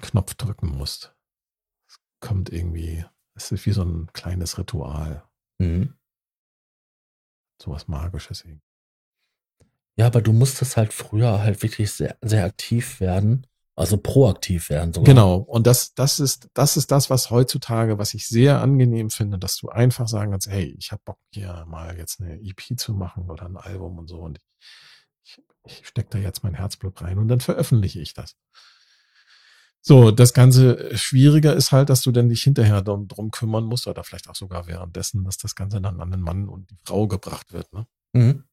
[0.01, 1.15] Knopf drücken musst.
[1.89, 3.05] Es kommt irgendwie,
[3.35, 5.29] es ist wie so ein kleines Ritual.
[5.59, 5.95] Mhm.
[7.65, 8.61] So was Magisches irgendwie.
[9.97, 13.47] Ja, aber du musstest halt früher halt wirklich sehr, sehr aktiv werden.
[13.77, 15.07] Also proaktiv werden sogar.
[15.07, 15.37] Genau.
[15.39, 19.57] Und das, das ist, das ist das, was heutzutage, was ich sehr angenehm finde, dass
[19.57, 23.31] du einfach sagen kannst, hey, ich habe Bock hier mal jetzt eine EP zu machen
[23.31, 24.41] oder ein Album und so und
[25.25, 28.37] ich, ich stecke da jetzt mein Herzblut rein und dann veröffentliche ich das.
[29.87, 33.87] So, das ganze Schwierige ist halt, dass du dann dich hinterher drum, drum kümmern musst
[33.87, 37.07] oder vielleicht auch sogar währenddessen, dass das Ganze dann an den Mann und die Frau
[37.07, 37.71] gebracht wird.
[37.73, 37.87] Ne?
[38.15, 38.45] Mhm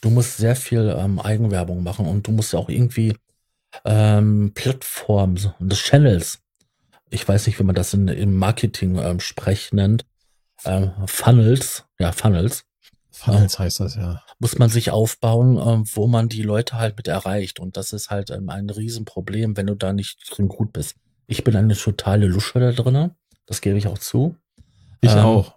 [0.00, 3.16] du musst sehr viel ähm, Eigenwerbung machen und du musst auch irgendwie
[3.84, 6.40] ähm, Plattformen und Channels,
[7.10, 9.18] ich weiß nicht, wie man das in, im Marketing ähm,
[9.72, 10.06] nennt,
[10.64, 12.64] ähm, Funnels, ja, Funnels.
[13.16, 14.22] Funnels heißt das, ja.
[14.38, 17.58] Muss man sich aufbauen, ähm, wo man die Leute halt mit erreicht.
[17.58, 20.96] Und das ist halt ähm, ein Riesenproblem, wenn du da nicht drin gut bist.
[21.26, 24.36] Ich bin eine totale Lusche da drinne, das gebe ich auch zu.
[25.00, 25.56] Ich ähm, auch.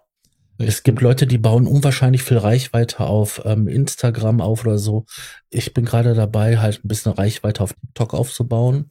[0.58, 5.04] Es gibt Leute, die bauen unwahrscheinlich viel Reichweite auf ähm, Instagram auf oder so.
[5.48, 8.90] Ich bin gerade dabei, halt ein bisschen Reichweite auf TikTok aufzubauen.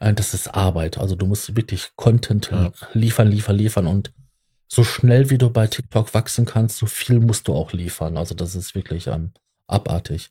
[0.00, 0.98] Äh, das ist Arbeit.
[0.98, 2.72] Also du musst wirklich Content ja.
[2.92, 4.12] liefern, liefern, liefern und
[4.74, 8.16] so schnell wie du bei TikTok wachsen kannst, so viel musst du auch liefern.
[8.16, 9.32] Also das ist wirklich ähm,
[9.66, 10.30] abartig.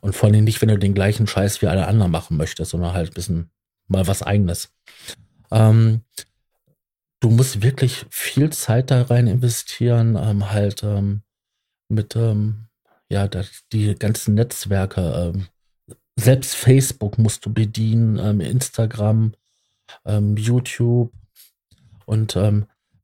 [0.00, 2.92] Und vor allem nicht, wenn du den gleichen Scheiß wie alle anderen machen möchtest, sondern
[2.92, 3.50] halt ein bisschen
[3.88, 4.72] mal was eigenes.
[5.50, 6.02] Ähm,
[7.18, 11.22] du musst wirklich viel Zeit da rein investieren, ähm, halt ähm,
[11.88, 12.68] mit, ähm,
[13.08, 15.48] ja, das, die ganzen Netzwerke, ähm,
[16.14, 19.34] selbst Facebook musst du bedienen, ähm, Instagram,
[20.36, 21.12] YouTube
[22.06, 22.34] und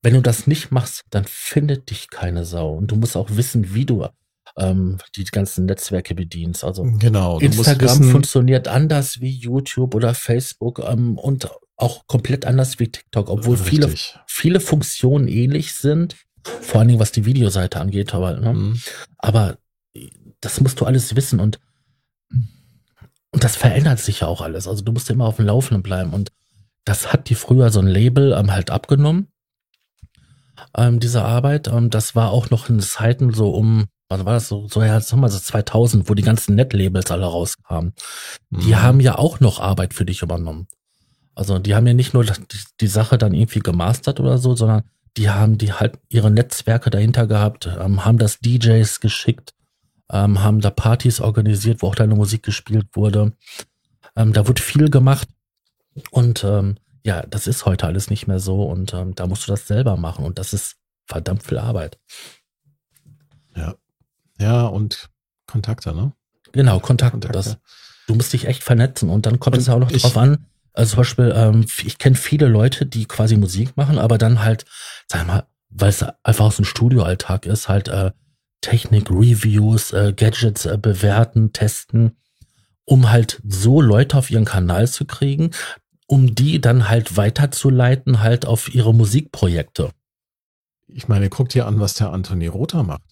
[0.03, 3.75] wenn du das nicht machst, dann findet dich keine Sau und du musst auch wissen,
[3.75, 4.07] wie du
[4.57, 6.65] ähm, die ganzen Netzwerke bedienst.
[6.65, 7.39] Also Genau.
[7.41, 13.29] Instagram wissen- funktioniert anders wie YouTube oder Facebook ähm, und auch komplett anders wie TikTok,
[13.29, 14.19] obwohl viele, Richtig.
[14.27, 16.17] viele Funktionen ähnlich sind.
[16.43, 18.53] Vor allen Dingen, was die Videoseite angeht, aber, ne?
[18.55, 18.81] Mhm.
[19.19, 19.59] aber
[20.41, 21.59] das musst du alles wissen und,
[23.33, 24.67] und das verändert sich ja auch alles.
[24.67, 26.33] Also du musst immer auf dem Laufenden bleiben und
[26.85, 29.29] das hat die früher so ein Label ähm, halt abgenommen,
[30.77, 31.69] ähm, diese Arbeit.
[31.69, 35.01] Ähm, das war auch noch in Zeiten so um, was war das so, so ja,
[35.01, 37.93] sag mal so 2000, wo die ganzen Net-Labels alle rauskamen.
[38.51, 38.83] Die Mhm.
[38.83, 40.67] haben ja auch noch Arbeit für dich übernommen.
[41.35, 42.33] Also die haben ja nicht nur die,
[42.81, 44.83] die Sache dann irgendwie gemastert oder so, sondern
[45.17, 49.55] die haben die halt ihre Netzwerke dahinter gehabt, ähm, haben das DJs geschickt,
[50.11, 53.33] ähm, haben da Partys organisiert, wo auch deine Musik gespielt wurde.
[54.17, 55.29] Ähm, da wurde viel gemacht
[56.11, 59.53] und ähm, ja, das ist heute alles nicht mehr so und ähm, da musst du
[59.53, 60.77] das selber machen und das ist
[61.07, 61.99] verdammt viel Arbeit.
[64.41, 65.11] Ja, und
[65.47, 66.13] Kontakte, ne?
[66.53, 67.33] Genau, Kontakte, Kontakte.
[67.51, 67.59] das
[68.07, 70.17] du musst dich echt vernetzen und dann kommt Und es ja auch noch ich- drauf
[70.17, 70.47] an.
[70.75, 74.65] Also zum Beispiel, ähm, ich kenne viele Leute, die quasi Musik machen, aber dann halt,
[75.09, 78.13] sag mal, weil es einfach aus dem Studioalltag ist, halt äh,
[78.61, 82.17] Technik, Reviews, äh, Gadgets äh, bewerten, testen,
[82.85, 85.51] um halt so Leute auf ihren Kanal zu kriegen,
[86.09, 89.93] um die dann halt weiterzuleiten halt auf ihre Musikprojekte.
[90.87, 93.03] Ich meine, guck dir an, was der Anthony Rother macht.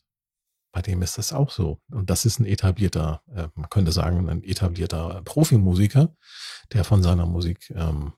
[0.73, 1.79] Bei dem ist das auch so.
[1.91, 6.15] Und das ist ein etablierter, äh, man könnte sagen, ein etablierter Profimusiker,
[6.73, 8.13] der von seiner Musik ähm,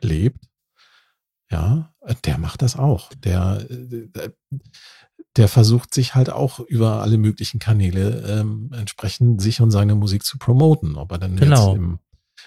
[0.00, 0.44] lebt.
[1.50, 1.94] Ja,
[2.24, 3.12] der macht das auch.
[3.14, 4.30] Der, äh,
[5.36, 10.24] der versucht sich halt auch über alle möglichen Kanäle ähm, entsprechend sich und seine Musik
[10.24, 10.96] zu promoten.
[10.96, 11.68] Ob er dann Genau.
[11.68, 11.98] jetzt im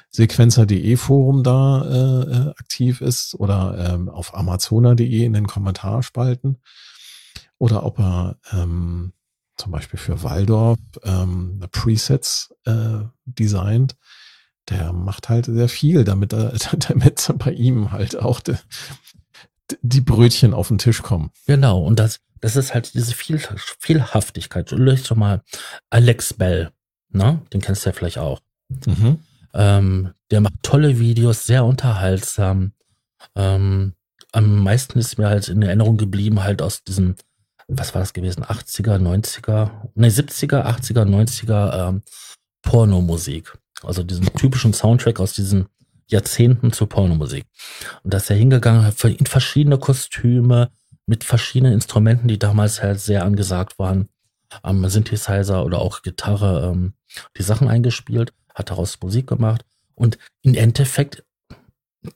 [0.10, 6.58] Sequenzer.de Forum da äh, äh, aktiv ist oder ähm, auf Amazona.de in den Kommentarspalten
[7.58, 9.14] oder ob er ähm,
[9.60, 13.96] zum Beispiel für Waldorf ähm, Presets äh, designt.
[14.70, 16.54] Der macht halt sehr viel, damit er,
[16.88, 18.56] damit bei ihm halt auch de,
[19.82, 21.32] die Brötchen auf den Tisch kommen.
[21.46, 23.40] Genau, und das, das ist halt diese Viel,
[23.80, 24.72] Vielhaftigkeit.
[24.72, 25.44] Du löst doch mal
[25.90, 26.72] Alex Bell,
[27.10, 27.42] ne?
[27.54, 28.40] Den kennst du ja vielleicht auch.
[28.86, 29.20] Mhm.
[29.54, 32.74] Ähm, der macht tolle Videos, sehr unterhaltsam.
[33.36, 33.94] Ähm,
[34.32, 37.16] am meisten ist mir halt in Erinnerung geblieben, halt aus diesem,
[37.68, 42.04] was war das gewesen, 80er, 90er, ne, 70er, 80er, 90er ähm,
[42.62, 43.58] Pornomusik.
[43.84, 45.68] Also diesen typischen Soundtrack aus diesen
[46.08, 47.46] Jahrzehnten zur Pornomusik.
[48.04, 50.70] Und da ist er hingegangen, hat in verschiedene Kostüme,
[51.06, 54.10] mit verschiedenen Instrumenten, die damals halt sehr angesagt waren,
[54.62, 56.94] am Synthesizer oder auch Gitarre, ähm,
[57.36, 61.24] die Sachen eingespielt, hat daraus Musik gemacht und im Endeffekt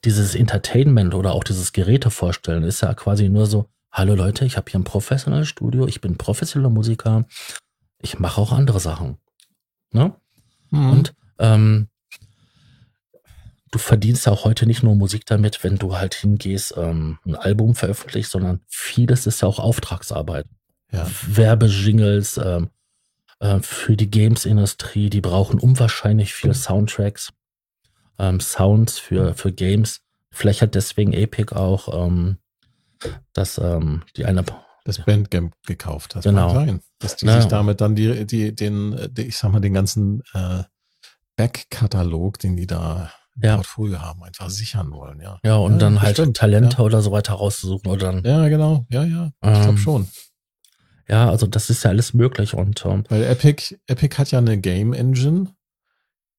[0.05, 4.55] dieses Entertainment oder auch dieses Geräte vorstellen ist ja quasi nur so, hallo Leute, ich
[4.57, 7.25] habe hier ein professionelles Studio, ich bin professioneller Musiker,
[7.99, 9.17] ich mache auch andere Sachen.
[9.91, 10.13] Ne?
[10.69, 10.89] Mhm.
[10.89, 11.87] Und ähm,
[13.71, 17.35] du verdienst ja auch heute nicht nur Musik damit, wenn du halt hingehst, ähm, ein
[17.35, 20.45] Album veröffentlichst, sondern vieles ist ja auch Auftragsarbeit.
[20.91, 21.07] ja.
[21.27, 22.69] Werbejingles ähm,
[23.43, 27.31] äh, für die Games-Industrie, die brauchen unwahrscheinlich viel Soundtracks,
[28.19, 30.01] ähm, Sounds für, für Games.
[30.31, 32.37] Vielleicht hat deswegen Epic auch ähm,
[33.33, 34.43] das, ähm, die eine
[34.85, 36.15] das Bandcamp gekauft.
[36.15, 36.53] Das Genau.
[36.53, 37.39] sein, dass die Ja.
[37.39, 40.63] sich damit dann die, die, den, die, ich sag mal, den ganzen äh,
[41.37, 43.55] Backkatalog, den die da im Ja.
[43.55, 45.39] Portfolio haben, einfach sichern wollen, ja.
[45.43, 46.83] ja, und Ja, dann halt bestimmt, Talente ja.
[46.83, 49.31] oder so weiter rauszusuchen oder dann, Ja, genau, ja, ja.
[49.41, 50.07] Ich Ähm, glaube schon.
[51.07, 54.59] Ja, also das ist ja alles möglich und ähm, Weil Epic, Epic hat ja eine
[54.59, 55.53] Game Engine.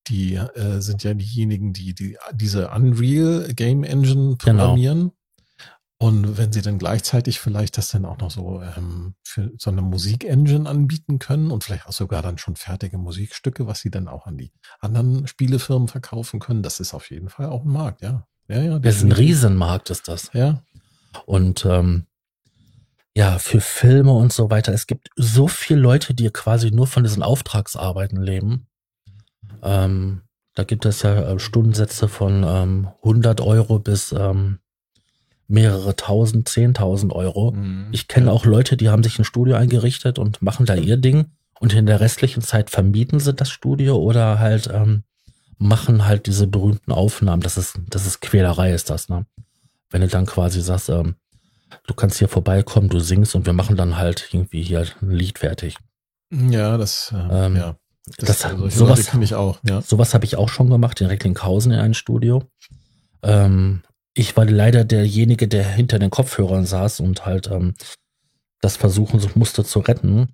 [0.08, 4.62] Die äh, sind ja diejenigen, die, die diese Unreal Game Engine Genau.
[4.62, 5.12] programmieren.
[5.96, 9.80] Und wenn sie dann gleichzeitig vielleicht das dann auch noch so ähm, für so eine
[9.80, 14.26] Musik-Engine anbieten können und vielleicht auch sogar dann schon fertige Musikstücke, was sie dann auch
[14.26, 18.26] an die anderen Spielefirmen verkaufen können, das ist auf jeden Fall auch ein Markt, ja.
[18.48, 18.78] Ja, ja.
[18.78, 19.12] das ist ein.
[19.12, 20.30] Riesenmarkt, ist das.
[20.34, 20.62] Ja,
[21.24, 22.06] Und ähm,
[23.16, 24.72] ja, für Filme und so weiter.
[24.72, 28.66] Es gibt so viele Leute, die quasi nur von diesen Auftragsarbeiten leben.
[29.62, 30.22] Ähm,
[30.54, 34.58] da gibt es ja äh, Stundensätze von ähm, 100 Euro bis ähm,
[35.46, 37.52] mehrere tausend, zehntausend Euro.
[37.52, 37.88] Mhm.
[37.92, 41.26] Ich kenne auch Leute, die haben sich ein Studio eingerichtet und machen da ihr Ding
[41.60, 45.04] und in der restlichen Zeit vermieten sie das Studio oder halt ähm,
[45.58, 47.42] machen halt diese berühmten Aufnahmen.
[47.42, 49.26] Das ist, das ist Quälerei, ist das, ne?
[49.90, 51.14] Wenn du dann quasi sagst, ähm,
[51.86, 55.38] du kannst hier vorbeikommen, du singst und wir machen dann halt irgendwie hier ein Lied
[55.38, 55.76] fertig.
[56.32, 57.76] Ja, das, äh, Ähm, ja.
[58.18, 59.80] das- solche sowas- Leute kenne ich auch, ja.
[59.82, 62.42] Sowas habe ich auch schon gemacht in Recklinghausen in einem Studio.
[63.22, 63.82] Ähm,
[64.14, 67.74] ich war leider derjenige, der hinter den Kopfhörern saß und halt ähm,
[68.60, 70.28] das versuchen so musste zu retten.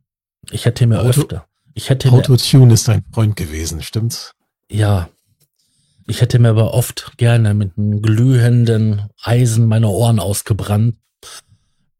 [0.50, 4.32] Ich hätte mir Auto- öfter, ich hätte mir, Autotune ist dein Freund gewesen, stimmt's?
[4.70, 5.08] ja,
[6.06, 10.96] ich hätte mir aber oft gerne mit einem glühenden Eisen meine Ohren ausgebrannt,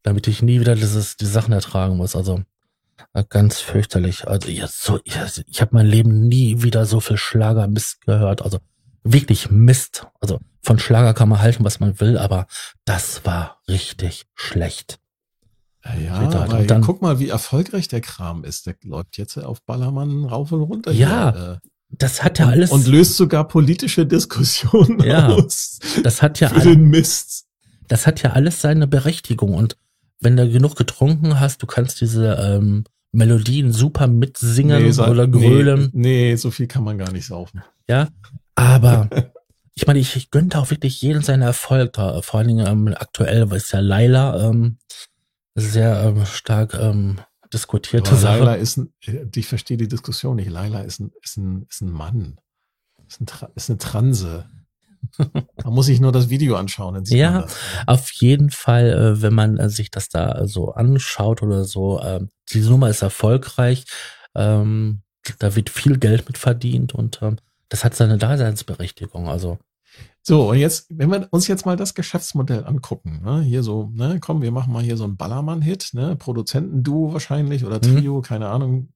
[0.03, 2.15] damit ich nie wieder dieses, die Sachen ertragen muss.
[2.15, 2.41] Also
[3.13, 4.27] äh, ganz fürchterlich.
[4.27, 8.41] Also ja, so, ja, ich habe mein Leben nie wieder so viel Schlagermist gehört.
[8.41, 8.59] Also
[9.03, 10.07] wirklich Mist.
[10.19, 12.47] Also von Schlager kann man halten, was man will, aber
[12.85, 14.99] das war richtig schlecht.
[15.83, 16.43] Ja, Wieder.
[16.43, 18.67] aber Und dann- guck mal, wie erfolgreich der Kram ist.
[18.67, 20.91] Der läuft jetzt auf Ballermann rauf und runter.
[20.91, 25.79] Ja, hier, äh, Das hat ja alles, Und löst sogar politische Diskussionen Ja, aus.
[26.03, 27.45] das hat ja Für alles, den Mist.
[27.87, 29.55] das hat ja alles seine Berechtigung.
[29.55, 29.75] Und
[30.21, 35.89] wenn du genug getrunken hast, du kannst diese ähm, Melodien super mitsingen sa- oder grölen.
[35.93, 37.61] Nee, nee, so viel kann man gar nicht saufen.
[37.89, 38.07] Ja,
[38.55, 39.09] aber
[39.73, 42.21] ich meine, ich, ich gönne auch wirklich jeden seinen Erfolg da.
[42.21, 44.77] Vor allen Dingen ähm, aktuell ist ja Laila ähm,
[45.55, 47.19] sehr ähm, stark ähm,
[47.53, 48.39] diskutierte Aber Sache.
[48.39, 48.93] Laila ist ein,
[49.35, 50.49] ich verstehe die Diskussion nicht.
[50.49, 52.37] Laila ist ein, ist ein, ist ein Mann.
[53.07, 54.45] Ist, ein, ist eine Transe.
[55.57, 57.31] Da muss ich nur das Video anschauen, Ja.
[57.31, 57.45] man.
[57.87, 62.29] Auf jeden Fall, äh, wenn man äh, sich das da so anschaut oder so, ähm,
[62.51, 63.85] die Nummer ist erfolgreich,
[64.35, 65.01] ähm,
[65.39, 67.37] da wird viel Geld mit verdient und ähm,
[67.69, 69.27] das hat seine Daseinsberechtigung.
[69.27, 69.57] Also
[70.23, 74.19] So, und jetzt, wenn wir uns jetzt mal das Geschäftsmodell angucken, ne, hier so, ne,
[74.21, 77.97] komm, wir machen mal hier so einen Ballermann-Hit, ne, Produzentenduo wahrscheinlich oder Mhm.
[77.97, 78.89] Trio, keine Ahnung,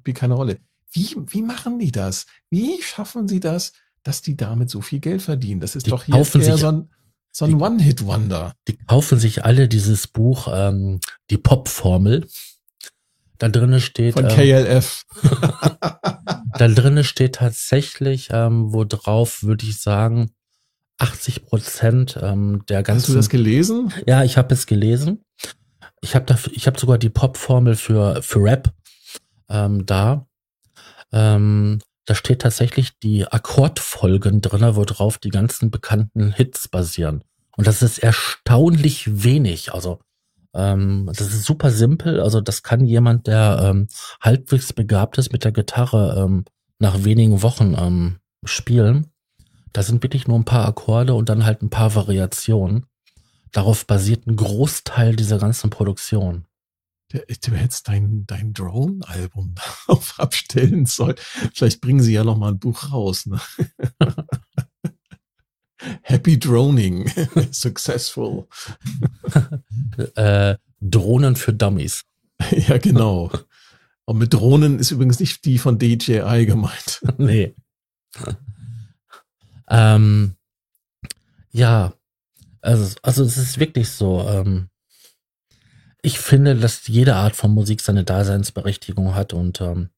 [0.00, 0.58] spielt keine Rolle.
[0.92, 2.26] Wie, wie machen die das?
[2.50, 3.72] Wie schaffen sie das,
[4.02, 5.60] dass die damit so viel Geld verdienen?
[5.60, 6.90] Das ist Die doch hier sich- so ein,
[7.32, 8.54] so ein One-Hit-Wonder.
[8.68, 11.00] die kaufen sich alle dieses Buch, ähm,
[11.30, 12.26] die Pop-Formel.
[13.38, 15.04] Da drinnen steht, Von ähm, KLF.
[16.58, 20.30] da drinnen steht tatsächlich, ähm, wo drauf würde ich sagen,
[20.98, 23.92] 80 Prozent ähm, der Hast ganzen du das gelesen?
[24.06, 25.24] Ja, ich habe es gelesen.
[26.00, 28.72] Ich habe ich habe sogar die Pop-Formel für für Rap
[29.48, 30.26] ähm, da.
[31.12, 37.22] Ähm, da steht tatsächlich die Akkordfolgen drinne, worauf die ganzen bekannten Hits basieren.
[37.56, 39.72] Und das ist erstaunlich wenig.
[39.72, 40.00] Also
[40.54, 42.20] ähm, das ist super simpel.
[42.20, 43.88] Also das kann jemand, der ähm,
[44.20, 46.44] halbwegs begabt ist mit der Gitarre, ähm,
[46.78, 49.06] nach wenigen Wochen ähm, spielen.
[49.72, 52.86] Da sind wirklich nur ein paar Akkorde und dann halt ein paar Variationen.
[53.52, 56.46] Darauf basiert ein Großteil dieser ganzen Produktion.
[57.12, 59.54] Du hättest dein, dein Drone-Album
[59.86, 61.16] darauf abstellen sollen.
[61.54, 63.26] Vielleicht bringen sie ja noch mal ein Buch raus.
[63.26, 63.40] Ne?
[66.02, 67.10] Happy Droning.
[67.50, 68.46] Successful.
[70.14, 72.04] Äh, Drohnen für Dummies.
[72.50, 73.30] ja, genau.
[74.04, 77.02] Und mit Drohnen ist übrigens nicht die von DJI gemeint.
[77.18, 77.54] nee.
[79.68, 80.36] ähm,
[81.50, 81.92] ja,
[82.62, 84.26] also, also es ist wirklich so.
[84.28, 84.68] Ähm,
[86.02, 89.90] ich finde, dass jede Art von Musik seine Daseinsberechtigung hat und ähm,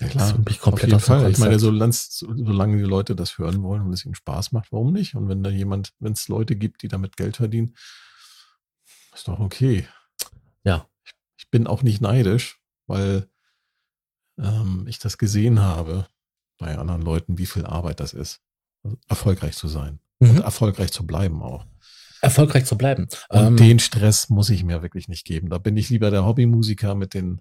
[0.00, 1.30] Ja, Das bringt mich komplett auf jeden Fall.
[1.30, 4.92] Ich meine, solange, solange die Leute das hören wollen und es ihnen Spaß macht, warum
[4.92, 5.14] nicht?
[5.14, 7.74] Und wenn da jemand, wenn es Leute gibt, die damit Geld verdienen,
[9.14, 9.88] ist doch okay.
[10.64, 10.88] Ja.
[11.04, 13.28] Ich, ich bin auch nicht neidisch, weil
[14.38, 16.08] ähm, ich das gesehen habe
[16.58, 18.42] bei anderen Leuten, wie viel Arbeit das ist,
[18.82, 20.40] also erfolgreich zu sein und mhm.
[20.42, 21.66] erfolgreich zu bleiben auch.
[22.20, 23.08] Erfolgreich zu bleiben.
[23.28, 25.48] Und Ähm, den Stress muss ich mir wirklich nicht geben.
[25.50, 27.40] Da bin ich lieber der Hobbymusiker mit den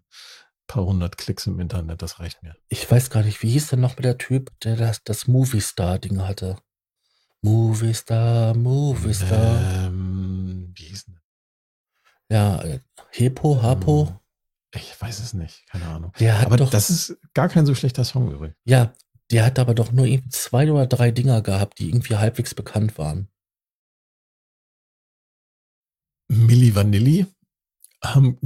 [0.67, 2.01] paar hundert Klicks im Internet.
[2.01, 2.55] Das reicht mir.
[2.69, 5.61] ich weiß gar nicht, wie hieß denn noch mit der Typ, der das, das Movie
[5.61, 6.57] Star-Ding hatte?
[7.41, 9.85] Movie Star, Movie Star.
[9.87, 11.19] Ähm, wie hieß denn
[12.31, 12.79] Ja, äh,
[13.11, 14.07] Hepo, Hapo.
[14.07, 14.15] Hm,
[14.81, 16.11] Ich weiß es nicht, keine Ahnung.
[16.19, 18.55] Der hat Aber doch, das ist gar kein so schlechter Song übrigens.
[18.65, 18.93] ja,
[19.31, 23.27] der hat aber doch nur zwei oder drei Dinger gehabt, die irgendwie halbwegs bekannt waren.
[26.27, 27.25] Milli Vanilli
[28.03, 28.37] haben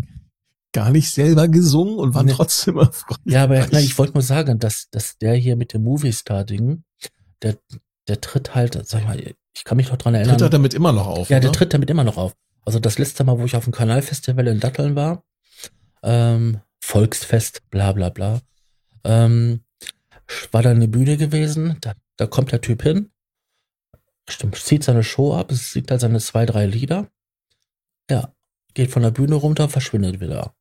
[0.71, 2.33] gar nicht selber gesungen und waren Nee.
[2.33, 3.17] trotzdem erfolgreich.
[3.25, 6.83] Ja, aber nein, ich wollte nur sagen, dass, dass der hier mit dem Movie Star-Ding,
[7.41, 7.57] der,
[8.07, 10.37] der tritt halt, sag ich mal, ich kann mich noch dran erinnern.
[10.37, 11.29] Tritt er damit immer noch auf?
[11.29, 11.57] Ja, der oder?
[11.57, 12.35] tritt damit immer noch auf.
[12.65, 15.23] Also das letzte Mal, wo ich auf dem Kanalfestival in Datteln war,
[16.03, 18.41] ähm, Volksfest, bla bla bla,
[19.03, 19.61] ähm,
[20.51, 23.09] war da eine Bühne gewesen, da, da kommt der Typ hin,
[24.29, 27.09] stimmt, zieht seine Show ab, es singt halt seine zwei, drei Lieder,
[28.09, 28.33] ja,
[28.73, 30.53] geht von der Bühne runter, verschwindet wieder.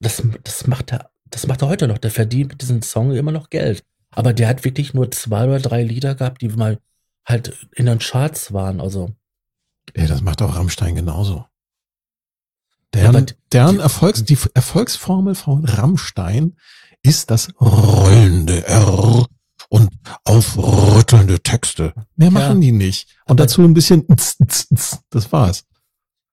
[0.00, 3.32] Das, das macht er, das macht er heute noch, der verdient mit diesem Song immer
[3.32, 3.84] noch Geld.
[4.10, 6.78] Aber der hat wirklich nur zwei oder drei Lieder gehabt, die mal
[7.24, 9.10] halt in den Charts waren, also
[9.96, 11.44] Ja, das macht auch Rammstein genauso.
[12.94, 16.56] Ja, aber Deren, die- deren Erfolgs, die Erfolgsformel von Rammstein
[17.02, 19.26] ist das rollende R
[19.70, 19.88] und
[20.24, 21.94] aufrüttelnde Texte.
[22.16, 23.08] Mehr machen die nicht.
[23.26, 25.64] Und dazu ein bisschen, das war's.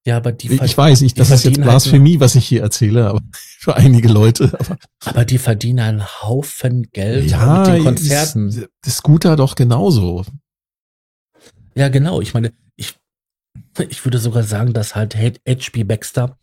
[0.05, 3.07] Ja, aber die Ich weiß, ich, das ist jetzt halt Blasphemie, was ich hier erzähle,
[3.07, 3.21] aber
[3.59, 4.51] für einige Leute.
[4.57, 8.49] Aber, Aber die verdienen einen Haufen Geld ja, mit den Konzerten.
[8.49, 10.25] Ist, das Scooter doch genauso.
[11.75, 12.21] Ja, genau.
[12.21, 12.95] Ich meine, ich,
[13.89, 15.83] ich würde sogar sagen, dass halt H.P.
[15.83, 16.37] Baxter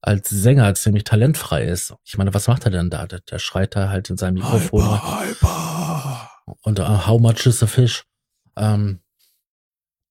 [0.00, 1.94] als Sänger ziemlich talentfrei ist.
[2.04, 3.06] Ich meine, was macht er denn da?
[3.06, 4.82] Der, der schreit da halt in seinem Mikrofon.
[4.82, 6.30] Hyper, hyper.
[6.62, 8.04] Und uh, how much is a fish?
[8.56, 9.00] Ähm,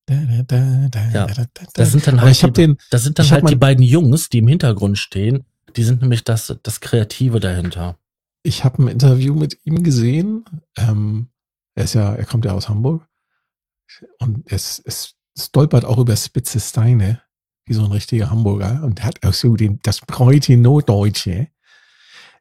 [0.10, 1.48] Ja, da, da, da.
[1.74, 4.40] das sind dann halt, habe die, den, das sind dann halt die beiden Jungs, die
[4.40, 5.46] im Hintergrund stehen.
[5.76, 7.98] Die sind nämlich das, das Kreative dahinter.
[8.44, 10.46] ich habe ein Interview mit ihm gesehen.
[10.78, 11.28] Ähm,
[11.76, 13.08] er ist ja, er kommt ja aus Hamburg
[14.20, 17.22] und es, es stolpert auch über spitze Steine,
[17.66, 21.48] wie so ein richtiger Hamburger und hat auch so den, das breite Norddeutsche.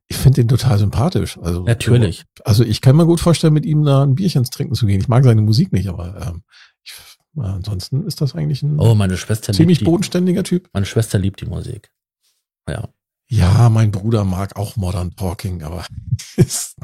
[0.09, 1.39] Ich finde den total sympathisch.
[1.39, 2.25] Also Natürlich.
[2.45, 5.01] Also ich kann mir gut vorstellen, mit ihm da ein Bierchen trinken zu gehen.
[5.01, 6.43] Ich mag seine Musik nicht, aber ähm,
[6.83, 6.93] ich,
[7.37, 10.69] äh, ansonsten ist das eigentlich ein Oh, meine Schwester ziemlich bodenständiger Typ.
[10.73, 11.91] meine Schwester liebt die Musik.
[12.69, 12.89] Ja.
[13.29, 15.85] Ja, mein Bruder mag auch Modern Talking, aber
[16.37, 16.75] es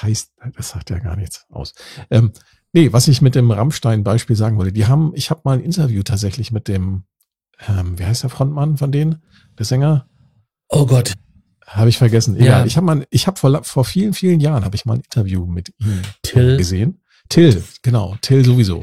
[0.00, 1.74] heißt, das sagt ja gar nichts aus.
[2.10, 2.32] Ähm,
[2.72, 6.02] nee, was ich mit dem Rammstein-Beispiel sagen wollte, die haben, ich habe mal ein Interview
[6.02, 7.04] tatsächlich mit dem,
[7.68, 9.22] ähm, wie heißt der Frontmann von denen,
[9.58, 10.06] der Sänger?
[10.68, 11.14] Oh Gott.
[11.66, 12.36] Habe ich vergessen.
[12.36, 12.42] Ja.
[12.42, 12.66] Egal.
[12.66, 15.46] Ich habe mal, ich habe vor, vor vielen, vielen Jahren habe ich mal ein Interview
[15.46, 17.00] mit ihm Till gesehen.
[17.28, 18.82] Till, genau, Till sowieso.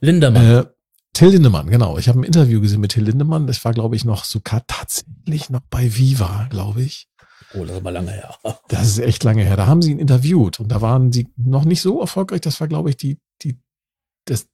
[0.00, 0.44] Lindermann.
[0.44, 0.64] Äh,
[1.12, 1.96] Till Lindemann, genau.
[1.96, 3.46] Ich habe ein Interview gesehen mit Till Lindemann.
[3.46, 7.08] Das war, glaube ich, noch sogar tatsächlich noch bei Viva, glaube ich.
[7.54, 8.34] oh, das ist mal lange her.
[8.68, 9.56] Das ist echt lange her.
[9.56, 12.42] Da haben sie ihn interviewt und da waren sie noch nicht so erfolgreich.
[12.42, 13.58] Das war, glaube ich, die, die,
[14.26, 14.48] das,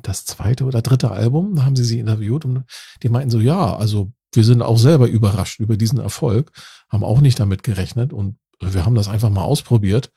[0.00, 1.56] das zweite oder dritte Album.
[1.56, 2.64] Da haben sie sie interviewt und
[3.02, 6.52] die meinten so, ja, also wir sind auch selber überrascht über diesen Erfolg,
[6.88, 10.12] haben auch nicht damit gerechnet und wir haben das einfach mal ausprobiert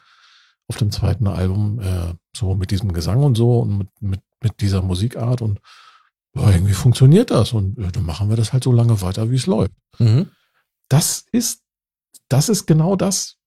[0.68, 4.62] auf dem zweiten Album, äh, so mit diesem Gesang und so und mit, mit, mit
[4.62, 5.60] dieser Musikart und
[6.36, 9.36] ja, irgendwie funktioniert das und äh, dann machen wir das halt so lange weiter, wie
[9.36, 10.30] es läuft Mhm.
[10.90, 11.62] das ist,
[12.30, 13.38] das ist genau das,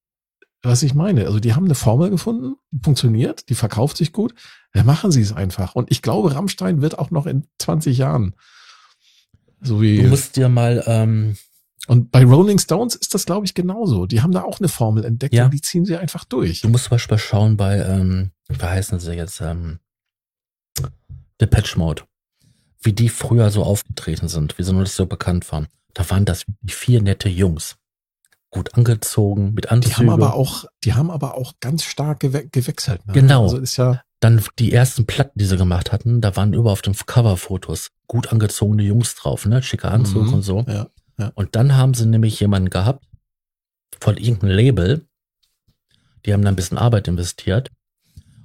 [0.63, 1.27] was ich meine.
[1.27, 4.35] Also die haben eine Formel gefunden, die funktioniert, die verkauft sich gut,
[4.73, 5.75] dann machen sie es einfach.
[5.75, 8.35] Und ich glaube, Rammstein wird auch noch in 20 Jahren
[9.61, 10.03] so wie.
[10.03, 11.37] Du musst dir mal, ähm,
[11.89, 14.07] und bei Rolling Stones ist das, glaube ich, genauso.
[14.07, 15.45] Die haben da auch eine Formel entdeckt Ja.
[15.47, 16.61] und die ziehen sie einfach durch.
[16.61, 19.79] du musst zum Beispiel schauen bei, ähm, wie heißen sie jetzt, ähm,
[21.41, 22.03] Depeche Mode.
[22.81, 25.67] Wie die früher so aufgetreten sind, wie sie noch nicht so bekannt waren.
[25.95, 27.77] Da waren das wirklich vier nette Jungs.
[28.51, 29.97] Gut angezogen, mit Die Anzügen.
[29.97, 33.05] haben aber auch, die haben aber auch ganz stark gewe gewechselt.
[33.07, 33.13] Ne?
[33.15, 33.43] Genau.
[33.45, 36.81] Also ist ja, Dann die ersten Platten, die sie gemacht hatten, da waren über auf
[36.81, 39.63] den Coverfotos gut angezogene Jungs drauf, ne?
[39.63, 40.35] Schicker Anzug Mhm.
[40.35, 40.65] und so.
[40.69, 40.89] ja,
[41.35, 43.05] Und dann haben sie nämlich jemanden gehabt
[44.01, 45.07] von irgendeinem Label,
[46.25, 47.71] die haben da ein bisschen Arbeit investiert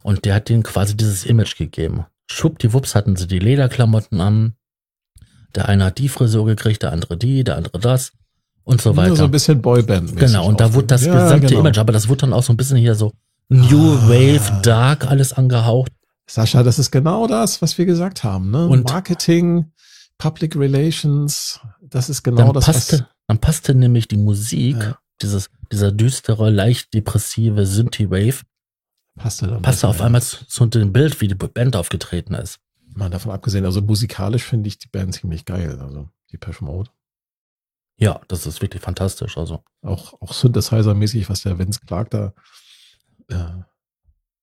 [0.04, 2.06] und der hat denen quasi dieses Image gegeben.
[2.32, 4.54] Schwuppdiwupps hatten sie die Lederklamotten an.
[5.56, 8.14] Der eine hat die Frisur gekriegt, der andere die, der andere das
[8.64, 9.16] und so Nur weiter.
[9.18, 10.16] so ein bisschen Boyband.
[10.16, 12.78] genau, und da wurde das gesamte Image, aber das wurde dann auch so ein bisschen
[12.78, 13.12] hier so
[13.50, 14.08] New Ah.
[14.10, 15.92] Wave, Dark, alles angehaucht.
[16.30, 18.50] Sascha, das ist genau das, was wir gesagt haben.
[18.52, 18.66] Ne?
[18.68, 19.66] Und- Marketing,
[20.18, 24.98] Public Relations, das ist genau dann das, passte, dann passte nämlich die Musik, Ja.
[25.22, 28.44] dieses, dieser düstere, leicht depressive Synthie-Wave, was
[29.16, 29.62] passte dann.
[29.62, 32.60] passte auf einmal zu, zu dem Bild, wie die Band aufgetreten ist.
[32.94, 35.80] Mal davon abgesehen, also musikalisch finde ich die Band ziemlich geil.
[35.80, 36.90] Also die Pesh Mode.
[37.98, 39.38] Ja, das ist wirklich fantastisch.
[39.38, 42.34] Also, Auch, auch Synthesizer-mäßig, was der Vince Clark da
[43.30, 43.64] äh,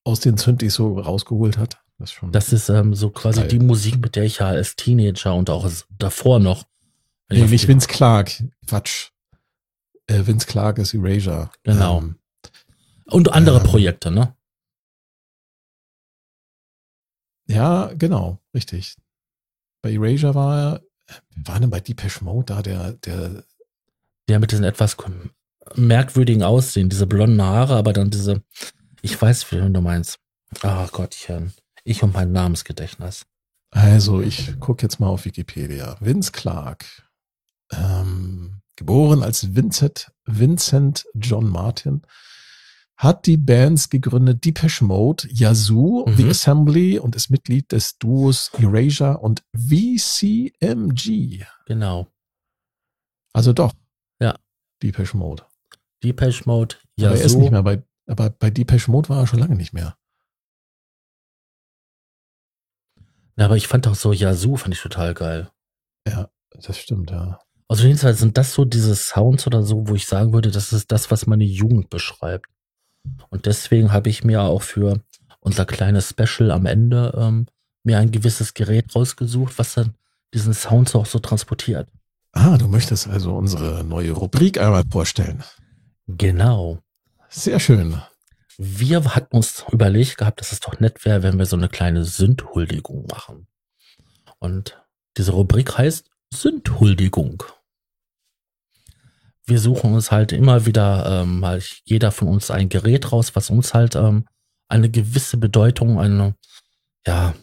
[0.04, 1.78] aus den Synthes so rausgeholt hat.
[1.98, 2.30] Das ist schon.
[2.30, 3.48] das ist ähm, so quasi Geil.
[3.48, 6.64] die Musik, mit der ich ja als Teenager und auch als, davor noch.
[7.28, 8.44] nee, nicht Vince Clark.
[8.66, 9.10] Quatsch.
[10.06, 11.50] Äh, Vince Clark ist Erasure.
[11.64, 11.98] Genau.
[11.98, 12.16] Ähm,
[13.06, 14.34] Und andere ähm, Projekte, ne?
[17.48, 18.96] Ja, genau, richtig.
[19.82, 20.82] Bei Erasure war er,
[21.44, 23.44] war denn bei Depeche Mode da, der, der
[24.28, 24.96] Der mit diesen etwas
[25.74, 28.42] merkwürdigen Aussehen, diese blonden Haare, aber dann diese,
[29.02, 30.18] ich weiß, wie du meinst.
[30.62, 31.52] Ach Gottchen,
[31.84, 33.26] ich und mein Namensgedächtnis.
[33.70, 35.96] Also, ich gucke jetzt mal auf Wikipedia.
[36.00, 36.86] Vince Clark.
[37.70, 42.02] Ähm, geboren als Vincent, Vincent John Martin.
[42.98, 46.16] Hat die Bands gegründet Depeche Mode, Yazoo, Mhm.
[46.16, 51.44] The Assembly und ist Mitglied des Duos Erasure und VCMG.
[51.66, 52.08] Genau.
[53.32, 53.72] Also doch.
[54.20, 54.36] Ja.
[54.82, 55.44] Depeche Mode.
[56.02, 57.40] Depeche Mode, aber er ist Yazoo.
[57.40, 59.96] nicht mehr bei, aber bei Depeche Mode war er schon lange nicht mehr.
[63.36, 65.50] Ja, aber ich fand auch so Yazoo, fand ich total geil.
[66.06, 67.38] Ja, das stimmt, ja.
[67.68, 70.90] Also jedenfalls sind das so diese Sounds oder so, wo ich sagen würde, das ist
[70.90, 72.48] das, was meine Jugend beschreibt.
[73.30, 75.00] Und deswegen habe ich mir auch für
[75.40, 77.46] unser kleines Special am Ende ähm,
[77.84, 79.94] mir ein gewisses Gerät rausgesucht, was dann
[80.34, 81.88] diesen Sound auch so transportiert.
[82.32, 85.42] Ah, du möchtest also unsere neue Rubrik einmal vorstellen.
[86.06, 86.78] Genau.
[87.28, 88.00] Sehr schön.
[88.58, 92.04] Wir hatten uns überlegt gehabt, dass es doch nett wäre, wenn wir so eine kleine
[92.04, 93.46] Sündhuldigung machen.
[94.38, 94.82] Und
[95.16, 97.42] diese Rubrik heißt Sündhuldigung.
[99.48, 103.48] Wir suchen uns halt immer wieder ähm, mal jeder von uns ein Gerät raus, was
[103.48, 104.28] uns halt ähm,
[104.68, 106.34] eine gewisse Bedeutung, eine,
[107.06, 107.34] ja,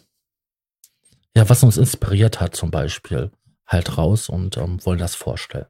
[1.36, 3.32] ja, was uns inspiriert hat zum Beispiel,
[3.66, 5.66] halt raus und ähm, wollen das vorstellen.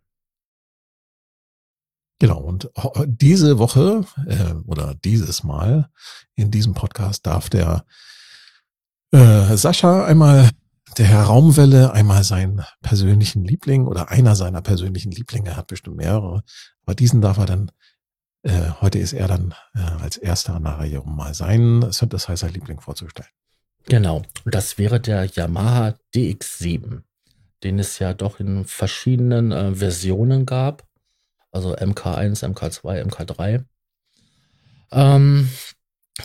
[2.19, 2.71] Genau, und
[3.07, 5.91] diese Woche äh, oder dieses Mal
[6.35, 7.85] in diesem Podcast darf der
[9.13, 10.51] äh, Sascha einmal
[10.99, 16.43] der Herr Raumwelle einmal seinen persönlichen Liebling oder einer seiner persönlichen Lieblinge, hat bestimmt mehrere,
[16.85, 17.71] aber diesen darf er dann,
[18.43, 22.81] äh, heute ist er dann äh, als erster an der Reihe, um mal seinen Synthesizer-Liebling
[22.81, 23.29] vorzustellen.
[23.85, 27.03] Genau, das wäre der Yamaha DX7,
[27.63, 30.89] den es ja doch in verschiedenen äh, Versionen gab,
[31.53, 33.65] also MK1, MK2, MK3.
[34.93, 35.49] Ähm,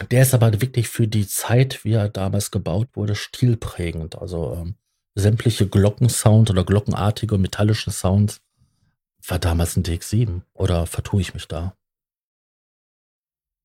[0.09, 4.17] der ist aber wirklich für die Zeit, wie er damals gebaut wurde, stilprägend.
[4.17, 4.75] Also ähm,
[5.15, 8.41] sämtliche Glockensound oder glockenartige metallische Sounds
[9.27, 10.41] war damals ein DX7.
[10.53, 11.75] Oder vertue ich mich da?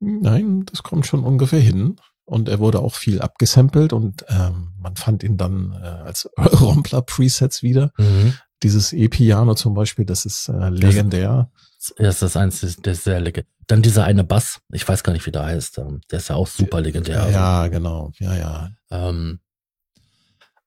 [0.00, 1.96] Nein, das kommt schon ungefähr hin.
[2.24, 7.62] Und er wurde auch viel abgesampelt und ähm, man fand ihn dann äh, als Rompler-Presets
[7.62, 7.92] wieder.
[7.98, 8.34] Mhm.
[8.64, 11.50] Dieses E-Piano zum Beispiel, das ist äh, legendär.
[11.52, 11.65] Das,
[11.96, 13.50] das ist eins, der ist sehr legendär.
[13.66, 16.36] Dann dieser eine Bass, ich weiß gar nicht, wie der heißt, ähm, der ist ja
[16.36, 17.28] auch super legendär.
[17.30, 18.70] Ja, genau, ja, ja.
[18.90, 19.40] Ähm,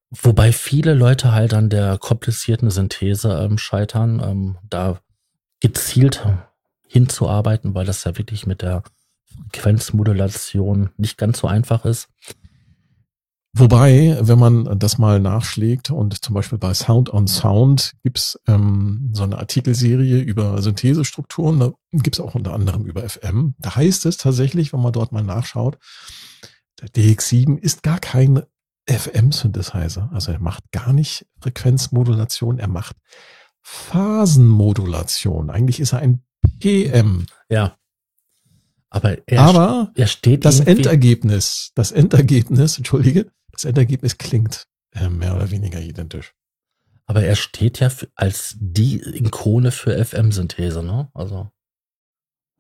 [0.09, 4.99] wobei viele Leute halt an der komplizierten Synthese ähm, scheitern, ähm, da
[5.61, 6.25] gezielt
[6.87, 8.83] hinzuarbeiten, weil das ja wirklich mit der
[9.51, 12.09] Frequenzmodulation nicht ganz so einfach ist.
[13.53, 19.09] Wobei, wenn man das mal nachschlägt und zum Beispiel bei Sound on Sound gibt's ähm,
[19.13, 23.55] so eine Artikelserie über Synthesestrukturen, da gibt's auch unter anderem über FM.
[23.57, 25.79] Da heißt es tatsächlich, wenn man dort mal nachschaut,
[26.79, 28.43] der DX7 ist gar kein
[28.87, 30.09] FM-Synthesizer.
[30.13, 32.97] Also er macht gar nicht Frequenzmodulation, er macht
[33.61, 35.49] Phasenmodulation.
[35.49, 36.23] Eigentlich ist er ein
[36.59, 37.25] PM.
[37.49, 37.75] Ja.
[38.91, 45.35] Aber er, Aber er steht das Endergebnis, das Endergebnis, entschuldige, das Endergebnis klingt äh, mehr
[45.35, 46.33] oder weniger identisch.
[47.05, 51.09] Aber er steht ja als die Ikone für FM-Synthese, ne?
[51.13, 51.51] Also.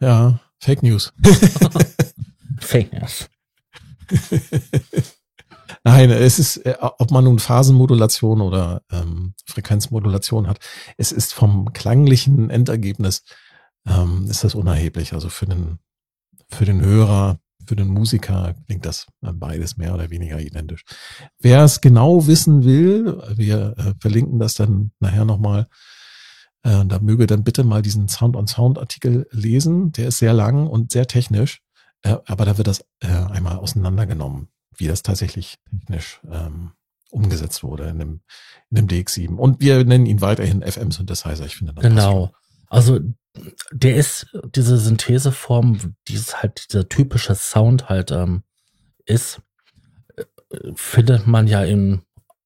[0.01, 1.13] Ja, Fake News.
[2.59, 3.29] Fake News.
[5.83, 10.59] Nein, es ist, äh, ob man nun Phasenmodulation oder ähm, Frequenzmodulation hat,
[10.97, 13.23] es ist vom klanglichen Endergebnis
[13.85, 15.13] ähm, ist das unerheblich.
[15.13, 15.79] Also für den
[16.49, 17.39] für den Hörer
[17.69, 20.83] für den Musiker klingt das beides mehr oder weniger identisch.
[21.37, 25.67] Wer es genau wissen will, wir äh, verlinken das dann nachher nochmal.
[26.63, 29.91] Äh, da möge dann bitte mal diesen Sound on Sound Artikel lesen.
[29.91, 31.61] Der ist sehr lang und sehr technisch,
[32.01, 36.71] äh, aber da wird das äh, einmal auseinandergenommen, wie das tatsächlich technisch ähm,
[37.11, 38.21] umgesetzt wurde in dem,
[38.71, 39.35] in dem DX7.
[39.35, 41.45] Und wir nennen ihn weiterhin FM Synthesizer.
[41.45, 42.31] Ich finde das Genau.
[42.65, 42.99] Also
[43.71, 48.43] der ist diese Syntheseform, dieses halt dieser typische Sound halt ähm,
[49.05, 49.41] ist,
[50.17, 50.23] äh,
[50.75, 52.01] findet man ja in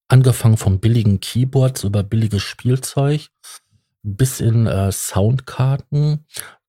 [0.07, 3.29] angefangen vom billigen Keyboards über billiges Spielzeug
[4.03, 6.25] bis in äh, Soundkarten,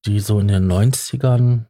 [0.07, 1.67] die so in den 90ern,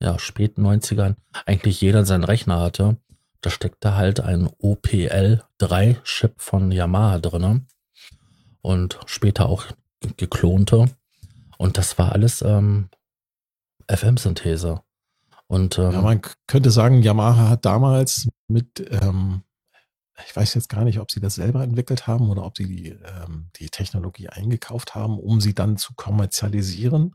[0.00, 1.14] ja, späten 90ern
[1.46, 2.96] eigentlich jeder seinen Rechner hatte.
[3.40, 7.64] Da steckte halt ein OPL 3 Chip von Yamaha drinne
[8.60, 9.64] und später auch
[10.16, 10.86] geklonte.
[11.62, 12.88] Und das war alles ähm,
[13.88, 14.82] FM-Synthese.
[15.46, 19.44] Und ähm, ja, man könnte sagen, Yamaha hat damals mit, ähm,
[20.26, 22.88] ich weiß jetzt gar nicht, ob sie das selber entwickelt haben oder ob sie die,
[22.88, 27.14] ähm, die Technologie eingekauft haben, um sie dann zu kommerzialisieren.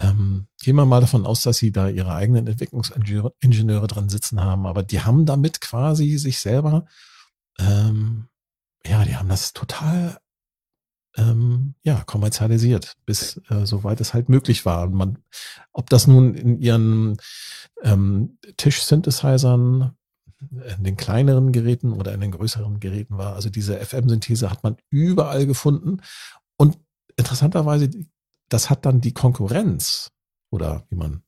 [0.00, 4.64] Ähm, gehen wir mal davon aus, dass sie da ihre eigenen Entwicklungsingenieure dran sitzen haben,
[4.64, 6.86] aber die haben damit quasi sich selber,
[7.58, 8.28] ähm,
[8.86, 10.21] ja, die haben das total
[11.16, 14.84] ähm, ja, kommerzialisiert, bis äh, soweit es halt möglich war.
[14.84, 15.18] Und man,
[15.72, 17.16] ob das nun in ihren
[17.82, 19.96] ähm, Tisch-Synthesizern,
[20.76, 24.76] in den kleineren Geräten oder in den größeren Geräten war, also diese FM-Synthese hat man
[24.90, 26.00] überall gefunden.
[26.56, 26.78] Und
[27.16, 27.90] interessanterweise,
[28.48, 30.10] das hat dann die Konkurrenz
[30.50, 31.22] oder wie man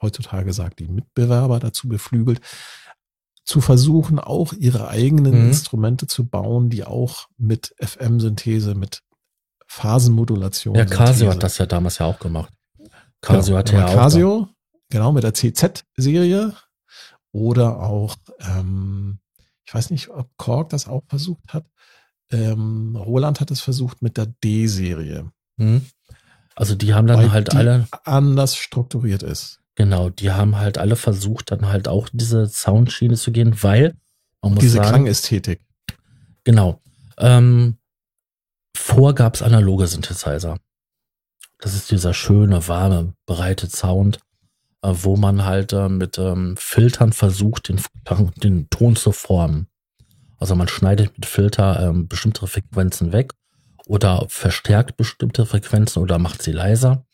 [0.00, 2.40] heutzutage sagt, die Mitbewerber dazu beflügelt,
[3.44, 5.46] zu versuchen, auch ihre eigenen mhm.
[5.48, 9.02] Instrumente zu bauen, die auch mit FM-Synthese, mit
[9.66, 10.74] Phasenmodulation.
[10.74, 12.52] Ja, Casio hat das ja damals ja auch gemacht.
[13.20, 13.94] Casio genau, hat ja auch.
[13.94, 14.48] Casio,
[14.90, 16.54] genau, mit der CZ-Serie.
[17.32, 19.18] Oder auch, ähm,
[19.66, 21.64] ich weiß nicht, ob Korg das auch versucht hat.
[22.30, 25.30] ähm, Roland hat es versucht mit der D-Serie.
[25.56, 25.84] Mhm.
[26.54, 29.60] Also die haben dann weil halt alle, anders strukturiert ist.
[29.74, 33.94] genau, die haben halt alle versucht, dann halt auch diese Soundschiene zu gehen, weil
[34.40, 35.60] man muss Diese sagen, Klangästhetik.
[36.44, 36.80] Genau.
[37.18, 37.78] Ähm,
[38.84, 40.58] vor gab's analoge Synthesizer.
[41.58, 44.18] Das ist dieser schöne, warme, breite Sound,
[44.82, 47.80] äh, wo man halt äh, mit ähm, Filtern versucht, den,
[48.36, 49.68] den Ton zu formen.
[50.38, 53.32] Also man schneidet mit Filter ähm, bestimmte Frequenzen weg
[53.86, 57.06] oder verstärkt bestimmte Frequenzen oder macht sie leiser.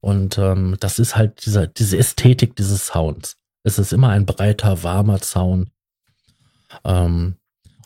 [0.00, 3.36] Und ähm, das ist halt dieser, diese Ästhetik dieses Sounds.
[3.62, 5.70] Es ist immer ein breiter, warmer Sound.
[6.84, 7.36] Ähm,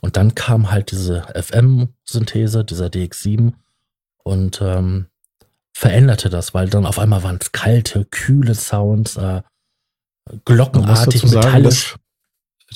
[0.00, 3.52] und dann kam halt diese FM-Synthese, dieser DX7
[4.22, 5.06] und ähm,
[5.72, 9.42] veränderte das, weil dann auf einmal waren es kalte, kühle Sounds, äh,
[10.44, 11.96] glockenartig, dazu sagen, metallisch.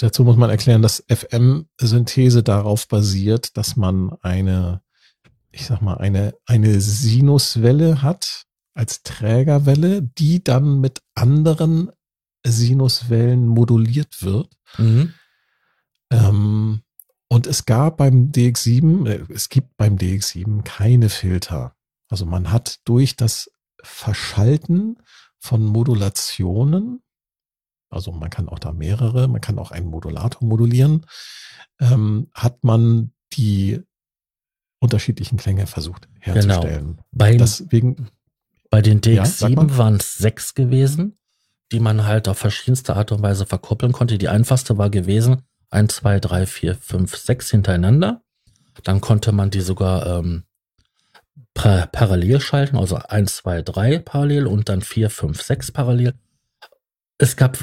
[0.00, 4.82] Dazu muss man erklären, dass FM-Synthese darauf basiert, dass man eine,
[5.52, 8.44] ich sag mal, eine, eine Sinuswelle hat
[8.74, 11.92] als Trägerwelle, die dann mit anderen
[12.44, 14.48] Sinuswellen moduliert wird.
[14.78, 15.14] Mhm.
[16.10, 16.83] Ähm,
[17.34, 21.74] und es gab beim DX7, äh, es gibt beim DX7 keine Filter.
[22.08, 23.50] Also man hat durch das
[23.82, 24.98] Verschalten
[25.38, 27.02] von Modulationen,
[27.90, 31.06] also man kann auch da mehrere, man kann auch einen Modulator modulieren,
[31.80, 33.82] ähm, hat man die
[34.78, 37.00] unterschiedlichen Klänge versucht herzustellen.
[37.10, 38.10] Bei, Deswegen,
[38.70, 39.64] bei den Ja, sag mal.
[39.64, 41.18] DX7 waren es sechs gewesen,
[41.72, 44.18] die man halt auf verschiedenste Art und Weise verkuppeln konnte.
[44.18, 48.22] Die einfachste war gewesen, 1, 2, 3, 4, 5, 6 hintereinander.
[48.82, 50.44] Dann konnte man die sogar ähm,
[51.54, 56.14] pa parallel schalten, also 1, 2, 3 parallel und dann 4, 5, 6 parallel.
[57.18, 57.58] Es gab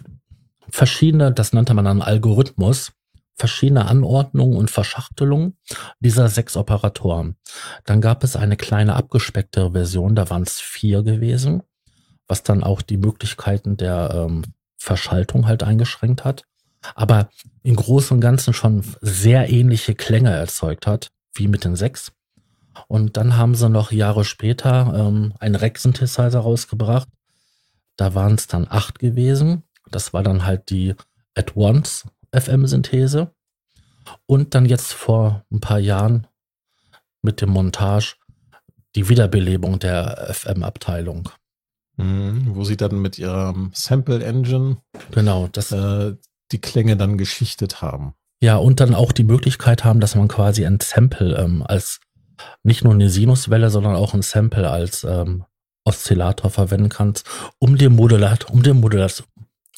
[0.70, 2.93] verschiedene, das nannte man dann Algorithmus,
[3.36, 5.58] verschiedene Anordnungen und Verschachtelungen
[5.99, 7.36] dieser sechs Operatoren.
[7.86, 11.64] Dann gab es eine kleine abgespecktere Version, da waren es vier gewesen,
[12.28, 14.43] was dann auch die Möglichkeiten der ähm,
[14.78, 16.45] Verschaltung halt eingeschränkt hat.
[16.95, 17.29] Aber
[17.63, 22.11] im Großen und Ganzen schon sehr ähnliche Klänge erzeugt hat, wie mit den sechs.
[22.88, 27.07] Und dann haben sie noch Jahre später ähm, einen Rack-Synthesizer rausgebracht.
[27.97, 29.63] Da waren es dann acht gewesen.
[29.91, 30.95] Das war dann halt die
[31.36, 33.32] At Once FM-Synthese.
[34.25, 36.27] Und dann jetzt vor ein paar Jahren
[37.21, 38.15] mit dem Montage
[38.95, 41.29] die Wiederbelebung der FM-Abteilung.
[41.97, 44.77] mh, wo sie dann mit ihrem Sample Engine
[45.11, 46.15] Genau, das äh,
[46.52, 48.14] die Klänge dann geschichtet haben.
[48.41, 51.99] Ja, und dann auch die Möglichkeit haben, dass man quasi ein Sample ähm, als
[52.64, 55.45] nicht nur eine Sinuswelle, sondern auch ein Sample als ähm,
[55.84, 57.26] Oszillator verwenden kannst,
[57.60, 59.26] um den Modulator, um den Modulator,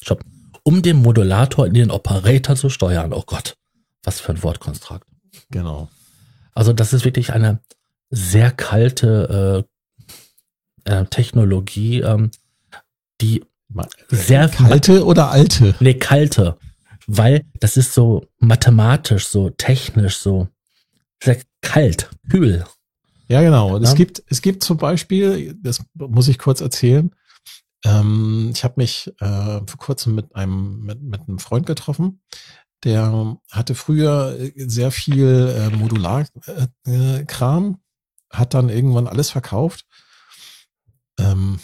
[0.00, 0.22] stopp,
[0.62, 3.12] um den Modulator in den Operator zu steuern.
[3.12, 3.56] Oh Gott,
[4.02, 5.06] was für ein Wortkonstrukt.
[5.50, 5.88] Genau.
[6.54, 7.60] Also das ist wirklich eine
[8.10, 9.66] sehr kalte
[10.86, 12.30] äh, äh, Technologie, ähm,
[13.20, 13.44] die
[14.08, 15.74] sehr Kalte oder alte?
[15.80, 16.56] Nee, kalte.
[17.06, 20.48] Weil das ist so mathematisch, so technisch, so
[21.22, 22.64] sehr kalt, kühl.
[23.28, 23.76] Ja, genau.
[23.76, 23.96] Und Es Ja.
[23.96, 27.14] gibt, es gibt zum Beispiel, das muss ich kurz erzählen.
[27.84, 32.22] Ähm, ich habe mich äh, vor kurzem mit einem mit, mit einem Freund getroffen.
[32.84, 37.78] Der hatte früher äh, sehr viel äh, Modular-Kram, äh, Kram,
[38.30, 39.84] hat dann irgendwann alles verkauft
[41.18, 41.58] ähm,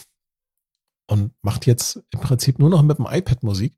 [1.10, 3.74] und macht jetzt im Prinzip nur noch mit dem iPad Musik.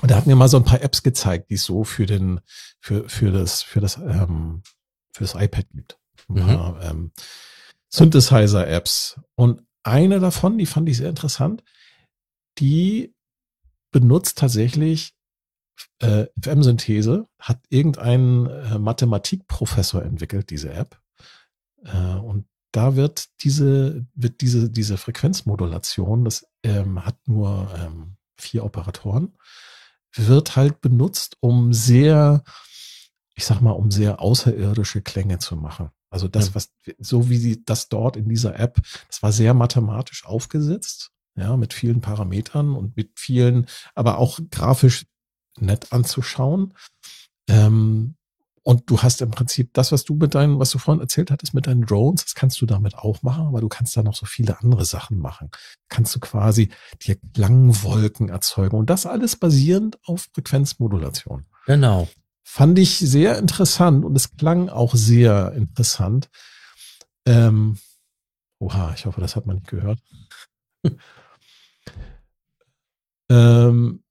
[0.00, 2.40] Und er hat mir mal so ein paar Apps gezeigt, die es so für den,
[2.80, 4.62] für, für das, für das, ähm,
[5.12, 5.98] für das iPad gibt.
[6.28, 6.36] Mhm.
[6.36, 7.12] paar, ähm,
[7.90, 9.20] Synthesizer-Apps.
[9.34, 11.62] Und eine davon, die fand ich sehr interessant,
[12.58, 13.14] die
[13.90, 15.14] benutzt tatsächlich
[15.98, 20.98] äh, FM-Synthese, hat irgendein äh, Mathematikprofessor entwickelt, diese App.
[21.84, 28.64] Äh, und da wird diese, wird diese, diese Frequenzmodulation, das ähm, hat nur ähm, vier
[28.64, 29.36] Operatoren,
[30.14, 32.42] wird halt benutzt, um sehr,
[33.34, 35.90] ich sag mal, um sehr außerirdische Klänge zu machen.
[36.10, 36.54] Also das, Ja.
[36.54, 41.56] was, so wie sie das dort in dieser App, das war sehr mathematisch aufgesetzt, ja,
[41.56, 45.06] mit vielen Parametern und mit vielen, aber auch grafisch
[45.58, 46.74] nett anzuschauen.
[47.48, 48.16] Ähm,
[48.68, 51.54] und du hast im Prinzip das, was du mit deinen, was du vorhin erzählt hattest
[51.54, 54.26] mit deinen Drones, das kannst du damit auch machen, aber du kannst da noch so
[54.26, 55.50] viele andere Sachen machen.
[55.88, 56.68] Kannst du quasi
[57.00, 61.46] dir Klangwolken erzeugen und das alles basierend auf Frequenzmodulation.
[61.64, 62.08] Genau.
[62.44, 66.28] Fand ich sehr interessant und es klang auch sehr interessant.
[67.24, 67.78] Ähm,
[68.58, 69.98] oha, ich hoffe, das hat man nicht gehört.
[73.30, 74.02] ähm,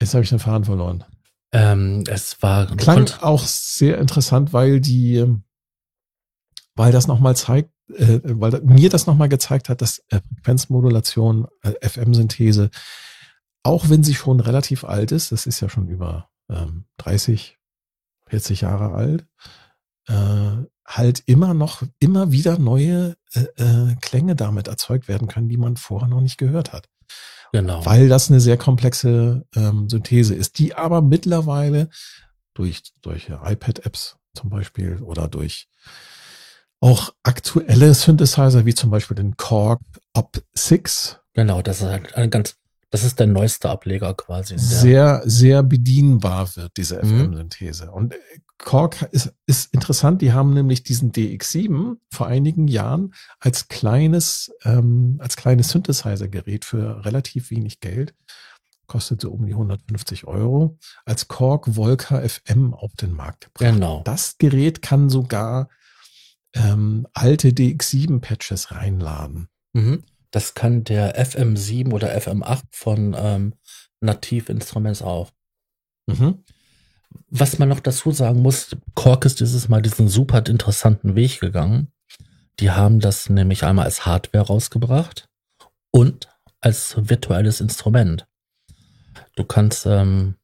[0.00, 1.04] jetzt habe ich den Faden verloren.
[1.52, 5.26] Ähm, es war Klang auch sehr interessant, weil die,
[6.74, 11.88] weil das nochmal zeigt, äh, weil mir das nochmal gezeigt hat, dass äh, Frequenzmodulation, äh,
[11.88, 12.70] FM-Synthese,
[13.62, 17.58] auch wenn sie schon relativ alt ist, das ist ja schon über ähm, 30,
[18.28, 19.26] 40 Jahre alt,
[20.06, 25.56] äh, halt immer noch, immer wieder neue äh, äh, Klänge damit erzeugt werden können, die
[25.56, 26.88] man vorher noch nicht gehört hat.
[27.52, 27.84] Genau.
[27.84, 31.88] Weil das eine sehr komplexe ähm, Synthese ist, die aber mittlerweile
[32.54, 35.68] durch solche iPad-Apps zum Beispiel oder durch
[36.80, 39.80] auch aktuelle Synthesizer wie zum Beispiel den Korg
[40.14, 41.20] Op 6.
[41.34, 42.56] Genau, das ist halt ein ganz,
[42.90, 44.58] das ist der neueste Ableger quasi.
[44.58, 47.32] Sehr, sehr bedienbar wird diese mhm.
[47.32, 47.90] FM-Synthese.
[47.90, 48.14] Und
[48.58, 55.18] Korg ist, ist interessant, die haben nämlich diesen DX7 vor einigen Jahren als kleines, ähm,
[55.20, 58.14] als kleines Synthesizer-Gerät für relativ wenig Geld,
[58.86, 63.72] kostet so um die 150 Euro, als Korg Volca FM auf den Markt gebracht.
[63.72, 64.02] Genau.
[64.04, 65.68] Das Gerät kann sogar
[66.54, 69.48] ähm, alte DX7-Patches reinladen.
[69.72, 70.02] Mhm.
[70.30, 73.54] Das kann der FM7 oder FM8 von ähm,
[74.00, 75.30] Nativ Instruments auch.
[76.06, 76.44] Mhm.
[77.28, 81.88] Was man noch dazu sagen muss, Kork ist dieses Mal diesen super interessanten Weg gegangen.
[82.60, 85.28] Die haben das nämlich einmal als Hardware rausgebracht
[85.90, 86.28] und
[86.60, 88.26] als virtuelles Instrument.
[89.34, 90.36] Du kannst ähm,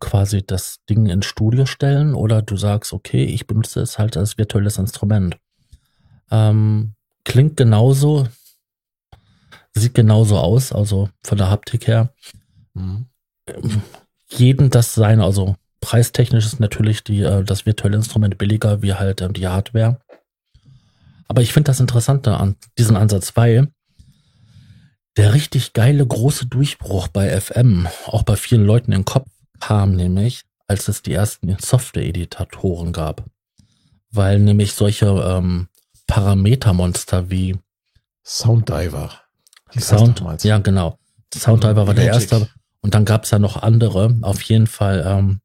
[0.00, 4.38] quasi das Ding ins Studio stellen oder du sagst, okay, ich benutze es halt als
[4.38, 5.38] virtuelles Instrument.
[6.30, 6.94] Ähm,
[7.24, 8.26] klingt genauso,
[9.74, 12.12] sieht genauso aus, also von der Haptik her.
[12.74, 13.06] Mhm
[14.38, 15.20] jeden das sein.
[15.20, 20.00] Also preistechnisch ist natürlich die, äh, das virtuelle Instrument billiger wie halt ähm, die Hardware.
[21.28, 23.68] Aber ich finde das Interessante an diesem Ansatz, weil
[25.16, 29.28] der richtig geile große Durchbruch bei FM, auch bei vielen Leuten im Kopf
[29.60, 33.24] kam nämlich, als es die ersten Software-Editatoren gab.
[34.10, 35.68] Weil nämlich solche ähm,
[36.06, 37.56] Parametermonster wie
[38.24, 39.23] Sounddiver.
[39.80, 40.98] Sound, ja genau.
[41.34, 42.48] Sounddiver war der erste,
[42.80, 44.16] und dann gab es ja noch andere.
[44.22, 45.40] Auf jeden Fall ähm,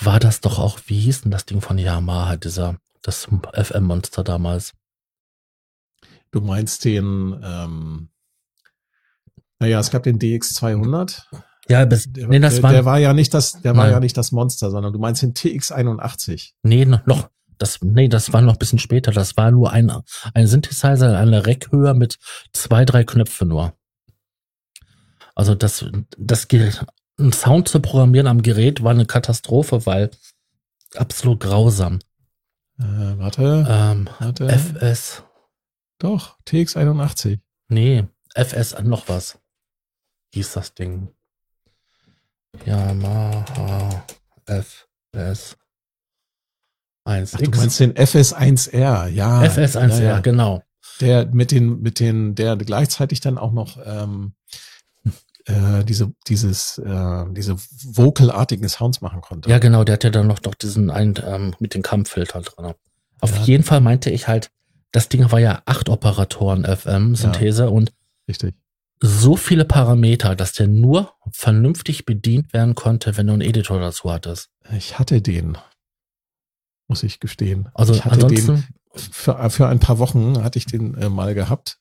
[0.00, 4.72] war das doch auch, wie hieß denn das Ding von Yamaha, dieser, das FM-Monster damals?
[6.32, 8.08] Du meinst den, ähm,
[9.58, 11.22] naja, es gab den DX200.
[11.68, 14.16] Ja, bis, nee, das der, war, der war ja nicht das, der war ja nicht
[14.16, 16.52] das Monster, sondern du meinst den TX81.
[16.62, 17.30] Nee, noch,
[17.60, 19.12] das, nee, das war noch ein bisschen später.
[19.12, 19.92] Das war nur ein,
[20.32, 22.18] ein Synthesizer, eine Rackhöhe mit
[22.54, 23.74] zwei, drei Knöpfe nur.
[25.34, 25.84] Also das,
[26.16, 26.48] das
[27.18, 30.10] ein Sound zu programmieren am Gerät war eine Katastrophe, weil
[30.94, 31.98] absolut grausam.
[32.78, 34.48] Äh, warte, ähm, warte.
[34.48, 35.22] FS.
[35.98, 37.40] Doch, TX81.
[37.68, 39.38] Nee, FS noch was.
[40.32, 41.08] Hieß das Ding.
[42.64, 44.06] Yamaha
[44.46, 45.58] FS
[47.10, 47.34] 1.
[47.34, 49.42] Ach, du meinst den FS1R, ja.
[49.42, 50.20] FS1R, ja, ja.
[50.20, 50.62] genau.
[51.00, 54.34] Der mit den, mit den, der gleichzeitig dann auch noch ähm,
[55.46, 59.48] äh, diese, dieses, äh, diese vocalartigen Sounds machen konnte.
[59.50, 62.74] Ja, genau, der hat ja dann noch doch diesen einen ähm, mit dem Kampffilter drin.
[63.20, 63.42] Auf ja.
[63.44, 64.50] jeden Fall meinte ich halt,
[64.92, 67.92] das Ding war ja acht Operatoren FM-Synthese ja, und
[68.28, 68.54] richtig.
[69.00, 74.12] so viele Parameter, dass der nur vernünftig bedient werden konnte, wenn du einen Editor dazu
[74.12, 74.50] hattest.
[74.76, 75.56] Ich hatte den,
[76.90, 77.70] muss ich gestehen.
[77.72, 78.64] Also ich hatte ansonsten den
[78.94, 81.80] für, für ein paar Wochen hatte ich den äh, mal gehabt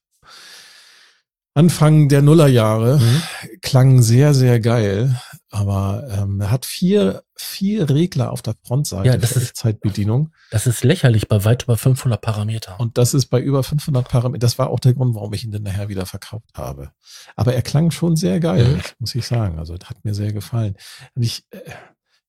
[1.56, 3.22] Anfang der Nullerjahre mhm.
[3.62, 9.18] klang sehr, sehr geil, aber ähm, er hat vier, vier Regler auf der Frontseite ja,
[9.18, 10.32] das ist Zeitbedienung.
[10.52, 12.80] Das ist lächerlich bei weit über 500 Parameter.
[12.80, 14.40] Und das ist bei über 500 Parameter.
[14.40, 16.92] Das war auch der Grund, warum ich ihn dann nachher wieder verkauft habe.
[17.36, 18.82] Aber er klang schon sehr geil, mhm.
[19.00, 19.58] muss ich sagen.
[19.58, 20.76] Also hat mir sehr gefallen.
[21.16, 21.60] Und ich, äh,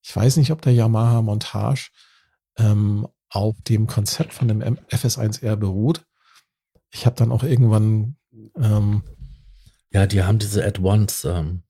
[0.03, 1.91] ich weiß nicht, ob der Yamaha Montage
[2.61, 6.05] ähm, auf dem Konzept von dem FS1R beruht.
[6.93, 8.17] Ich habe dann auch irgendwann
[8.57, 9.03] ähm,
[9.93, 11.25] ja, die haben diese Add-ons.
[11.25, 11.65] Ähm,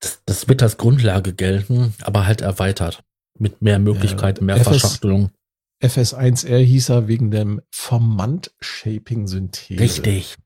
[0.00, 3.02] das, das wird als Grundlage gelten, aber halt erweitert.
[3.38, 5.30] Mit mehr Möglichkeiten, mehr FS, Verschachtelung.
[5.80, 9.80] FS1R hieß er wegen dem Formant-Shaping-Synthese.
[9.80, 10.36] Richtig.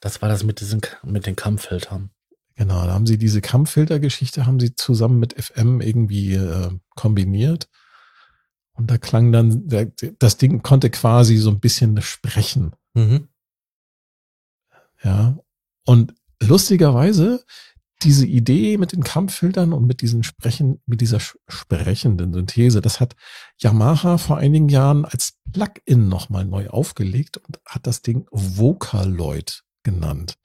[0.00, 2.08] Das war das mit diesen, mit den Kampffiltern.
[2.54, 7.68] Genau, da haben sie diese Kampffilter-Geschichte haben sie zusammen mit FM irgendwie äh, kombiniert.
[8.76, 9.66] Und da klang dann,
[10.18, 12.72] das Ding konnte quasi so ein bisschen sprechen.
[12.94, 13.28] Mhm.
[15.02, 15.38] Ja,
[15.86, 17.44] und lustigerweise,
[18.02, 23.16] diese Idee mit den Kampffiltern und mit diesen Sprechen, mit dieser sprechenden Synthese, das hat
[23.58, 30.36] Yamaha vor einigen Jahren als Plugin nochmal neu aufgelegt und hat das Ding Vocaloid genannt.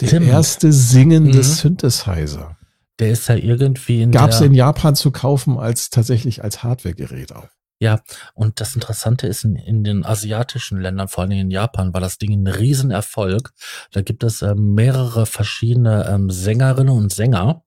[0.00, 0.26] Der Stimmt.
[0.26, 1.42] erste singende mhm.
[1.42, 2.56] Synthesizer.
[3.02, 7.34] Der ist ja irgendwie in Gab es in Japan zu kaufen als tatsächlich als Hardware-Gerät
[7.34, 7.48] auch.
[7.80, 8.00] Ja,
[8.34, 12.18] und das Interessante ist, in, in den asiatischen Ländern, vor allem in Japan, war das
[12.18, 13.52] Ding ein Riesenerfolg.
[13.90, 17.64] Da gibt es ähm, mehrere verschiedene ähm, Sängerinnen und Sänger.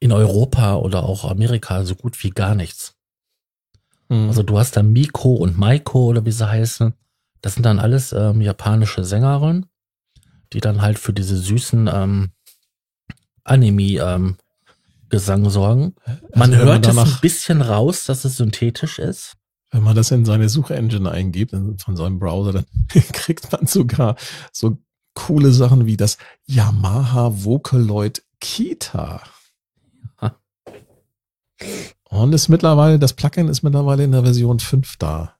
[0.00, 2.96] In Europa oder auch Amerika so gut wie gar nichts.
[4.08, 4.30] Mhm.
[4.30, 6.92] Also du hast da Miko und Maiko oder wie sie heißen.
[7.40, 9.66] Das sind dann alles ähm, japanische Sängerinnen,
[10.52, 12.32] die dann halt für diese süßen ähm,
[13.50, 15.94] Anime-Gesang sorgen.
[16.34, 19.34] Man Also hört es ein bisschen raus, dass es synthetisch ist.
[19.72, 22.66] Wenn man das in seine Suchengine eingibt, in- von seinem Browser, dann
[23.12, 24.16] kriegt man sogar
[24.52, 24.78] so
[25.14, 26.16] coole Sachen wie das
[26.46, 29.22] Yamaha Vocaloid Kita.
[30.20, 30.36] Ha.
[32.08, 35.36] Und ist mittlerweile, das Plugin ist mittlerweile in der Version 5 da.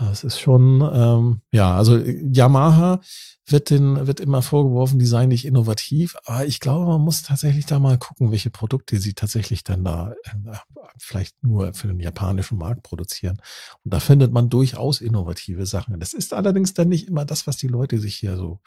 [0.00, 3.00] Das ist schon, ähm, ja, also Yamaha
[3.46, 7.66] wird den, wird immer vorgeworfen, die seien nicht innovativ, aber ich glaube, man muss tatsächlich
[7.66, 10.56] da mal gucken, welche Produkte sie tatsächlich dann da äh,
[10.96, 13.42] vielleicht nur für den japanischen Markt produzieren.
[13.84, 16.00] Und da findet man durchaus innovative Sachen.
[16.00, 18.60] Das ist allerdings dann nicht immer das, was die Leute sich hier so,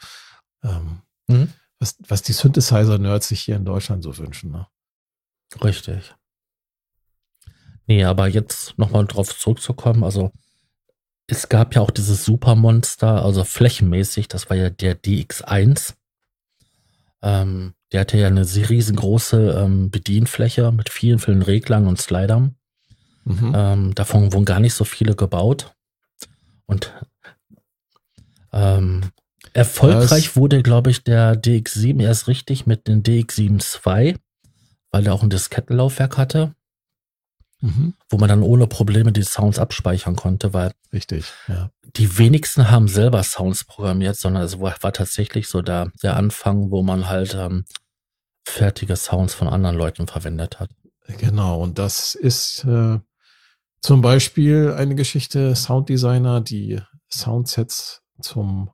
[0.62, 1.48] ähm, Mhm.
[1.80, 4.52] was, was die Synthesizer-Nerds sich hier in Deutschland so wünschen.
[4.52, 4.68] Ne?
[5.64, 6.14] Richtig.
[7.86, 10.30] Nee, aber jetzt nochmal drauf zurückzukommen, also
[11.26, 15.94] es gab ja auch dieses Supermonster, also flächenmäßig, das war ja der DX1.
[17.22, 22.56] Ähm, der hatte ja eine riesengroße ähm, Bedienfläche mit vielen, vielen Reglern und Slidern.
[23.24, 23.52] Mhm.
[23.54, 25.72] Ähm, davon wurden gar nicht so viele gebaut.
[26.66, 26.92] Und
[28.52, 29.02] ähm,
[29.52, 34.16] erfolgreich Das- wurde, glaube ich, der DX7 erst richtig mit dem DX7 II,
[34.90, 36.54] weil er auch ein Diskettenlaufwerk hatte,
[37.64, 37.94] Mhm.
[38.10, 41.70] wo man dann ohne Probleme die Sounds abspeichern konnte, weil Richtig, ja.
[41.96, 46.70] die wenigsten haben selber Sounds programmiert, sondern es war, war tatsächlich so der, der Anfang,
[46.70, 47.64] wo man halt ähm,
[48.46, 50.68] fertige Sounds von anderen Leuten verwendet hat.
[51.06, 52.98] Genau, und das ist äh,
[53.80, 58.70] zum Beispiel eine Geschichte Sounddesigner, die Soundsets zum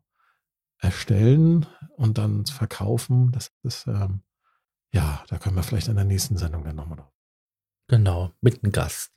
[0.79, 3.31] Erstellen und dann verkaufen.
[3.31, 4.23] Das ist, ähm,
[4.93, 7.13] ja, da können wir vielleicht in der nächsten Sendung dann nochmal drauf.
[7.91, 9.11] Genau, mit einem Gast.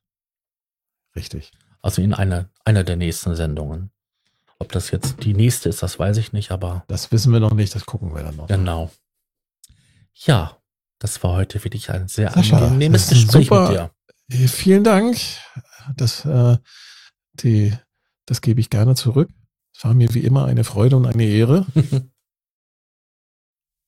[1.16, 1.52] Richtig.
[1.84, 3.92] Also in einer, einer der nächsten Sendungen.
[4.58, 7.54] Ob das jetzt die nächste ist, das weiß ich nicht, aber Das wissen wir noch
[7.54, 8.48] nicht, das gucken wir dann noch.
[8.48, 8.92] genau.
[10.16, 10.58] Ja,
[11.00, 13.92] das war heute wirklich ein sehr Sascha, angenehmes Gespräch super- mit dir.
[14.44, 15.18] Äh, Vielen Dank.
[15.96, 16.58] Das, äh,
[17.34, 17.78] die,
[18.26, 19.30] das gebe ich gerne zurück.
[19.76, 21.66] Es war mir wie immer eine Freude und eine Ehre.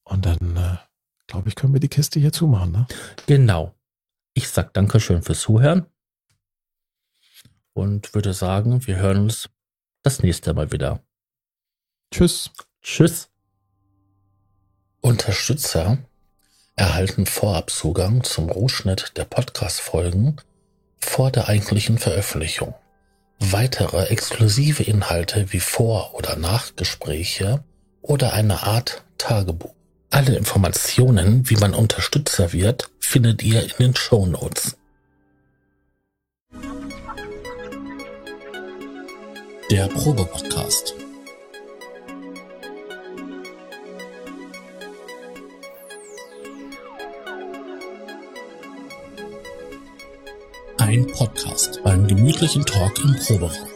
[0.08, 0.78] Und dann, äh,
[1.26, 2.72] glaube ich, können wir die Kiste hier zumachen.
[2.72, 2.88] Ne?
[3.26, 3.74] genau.
[4.38, 5.86] Ich sag Dankeschön fürs Zuhören
[7.72, 9.50] und würde sagen, wir hören uns
[10.04, 11.02] das nächste Mal wieder.
[12.12, 12.52] Tschüss.
[12.82, 13.30] Tschüss.
[15.00, 16.00] Unterstützer
[16.76, 20.36] erhalten Vorabzugang zum Rohschnitt der Podcast-Folgen
[20.98, 22.76] vor der eigentlichen Veröffentlichung.
[23.40, 27.64] Weitere exklusive Inhalte wie Vor- oder Nachgespräche
[28.02, 29.75] oder eine Art Tagebuch.
[30.16, 34.78] Alle Informationen, wie man Unterstützer wird, findet ihr in den Show Notes.
[39.70, 40.94] Der Probe-Podcast.
[50.78, 53.75] Ein Podcast beim gemütlichen Talk im Proberaum.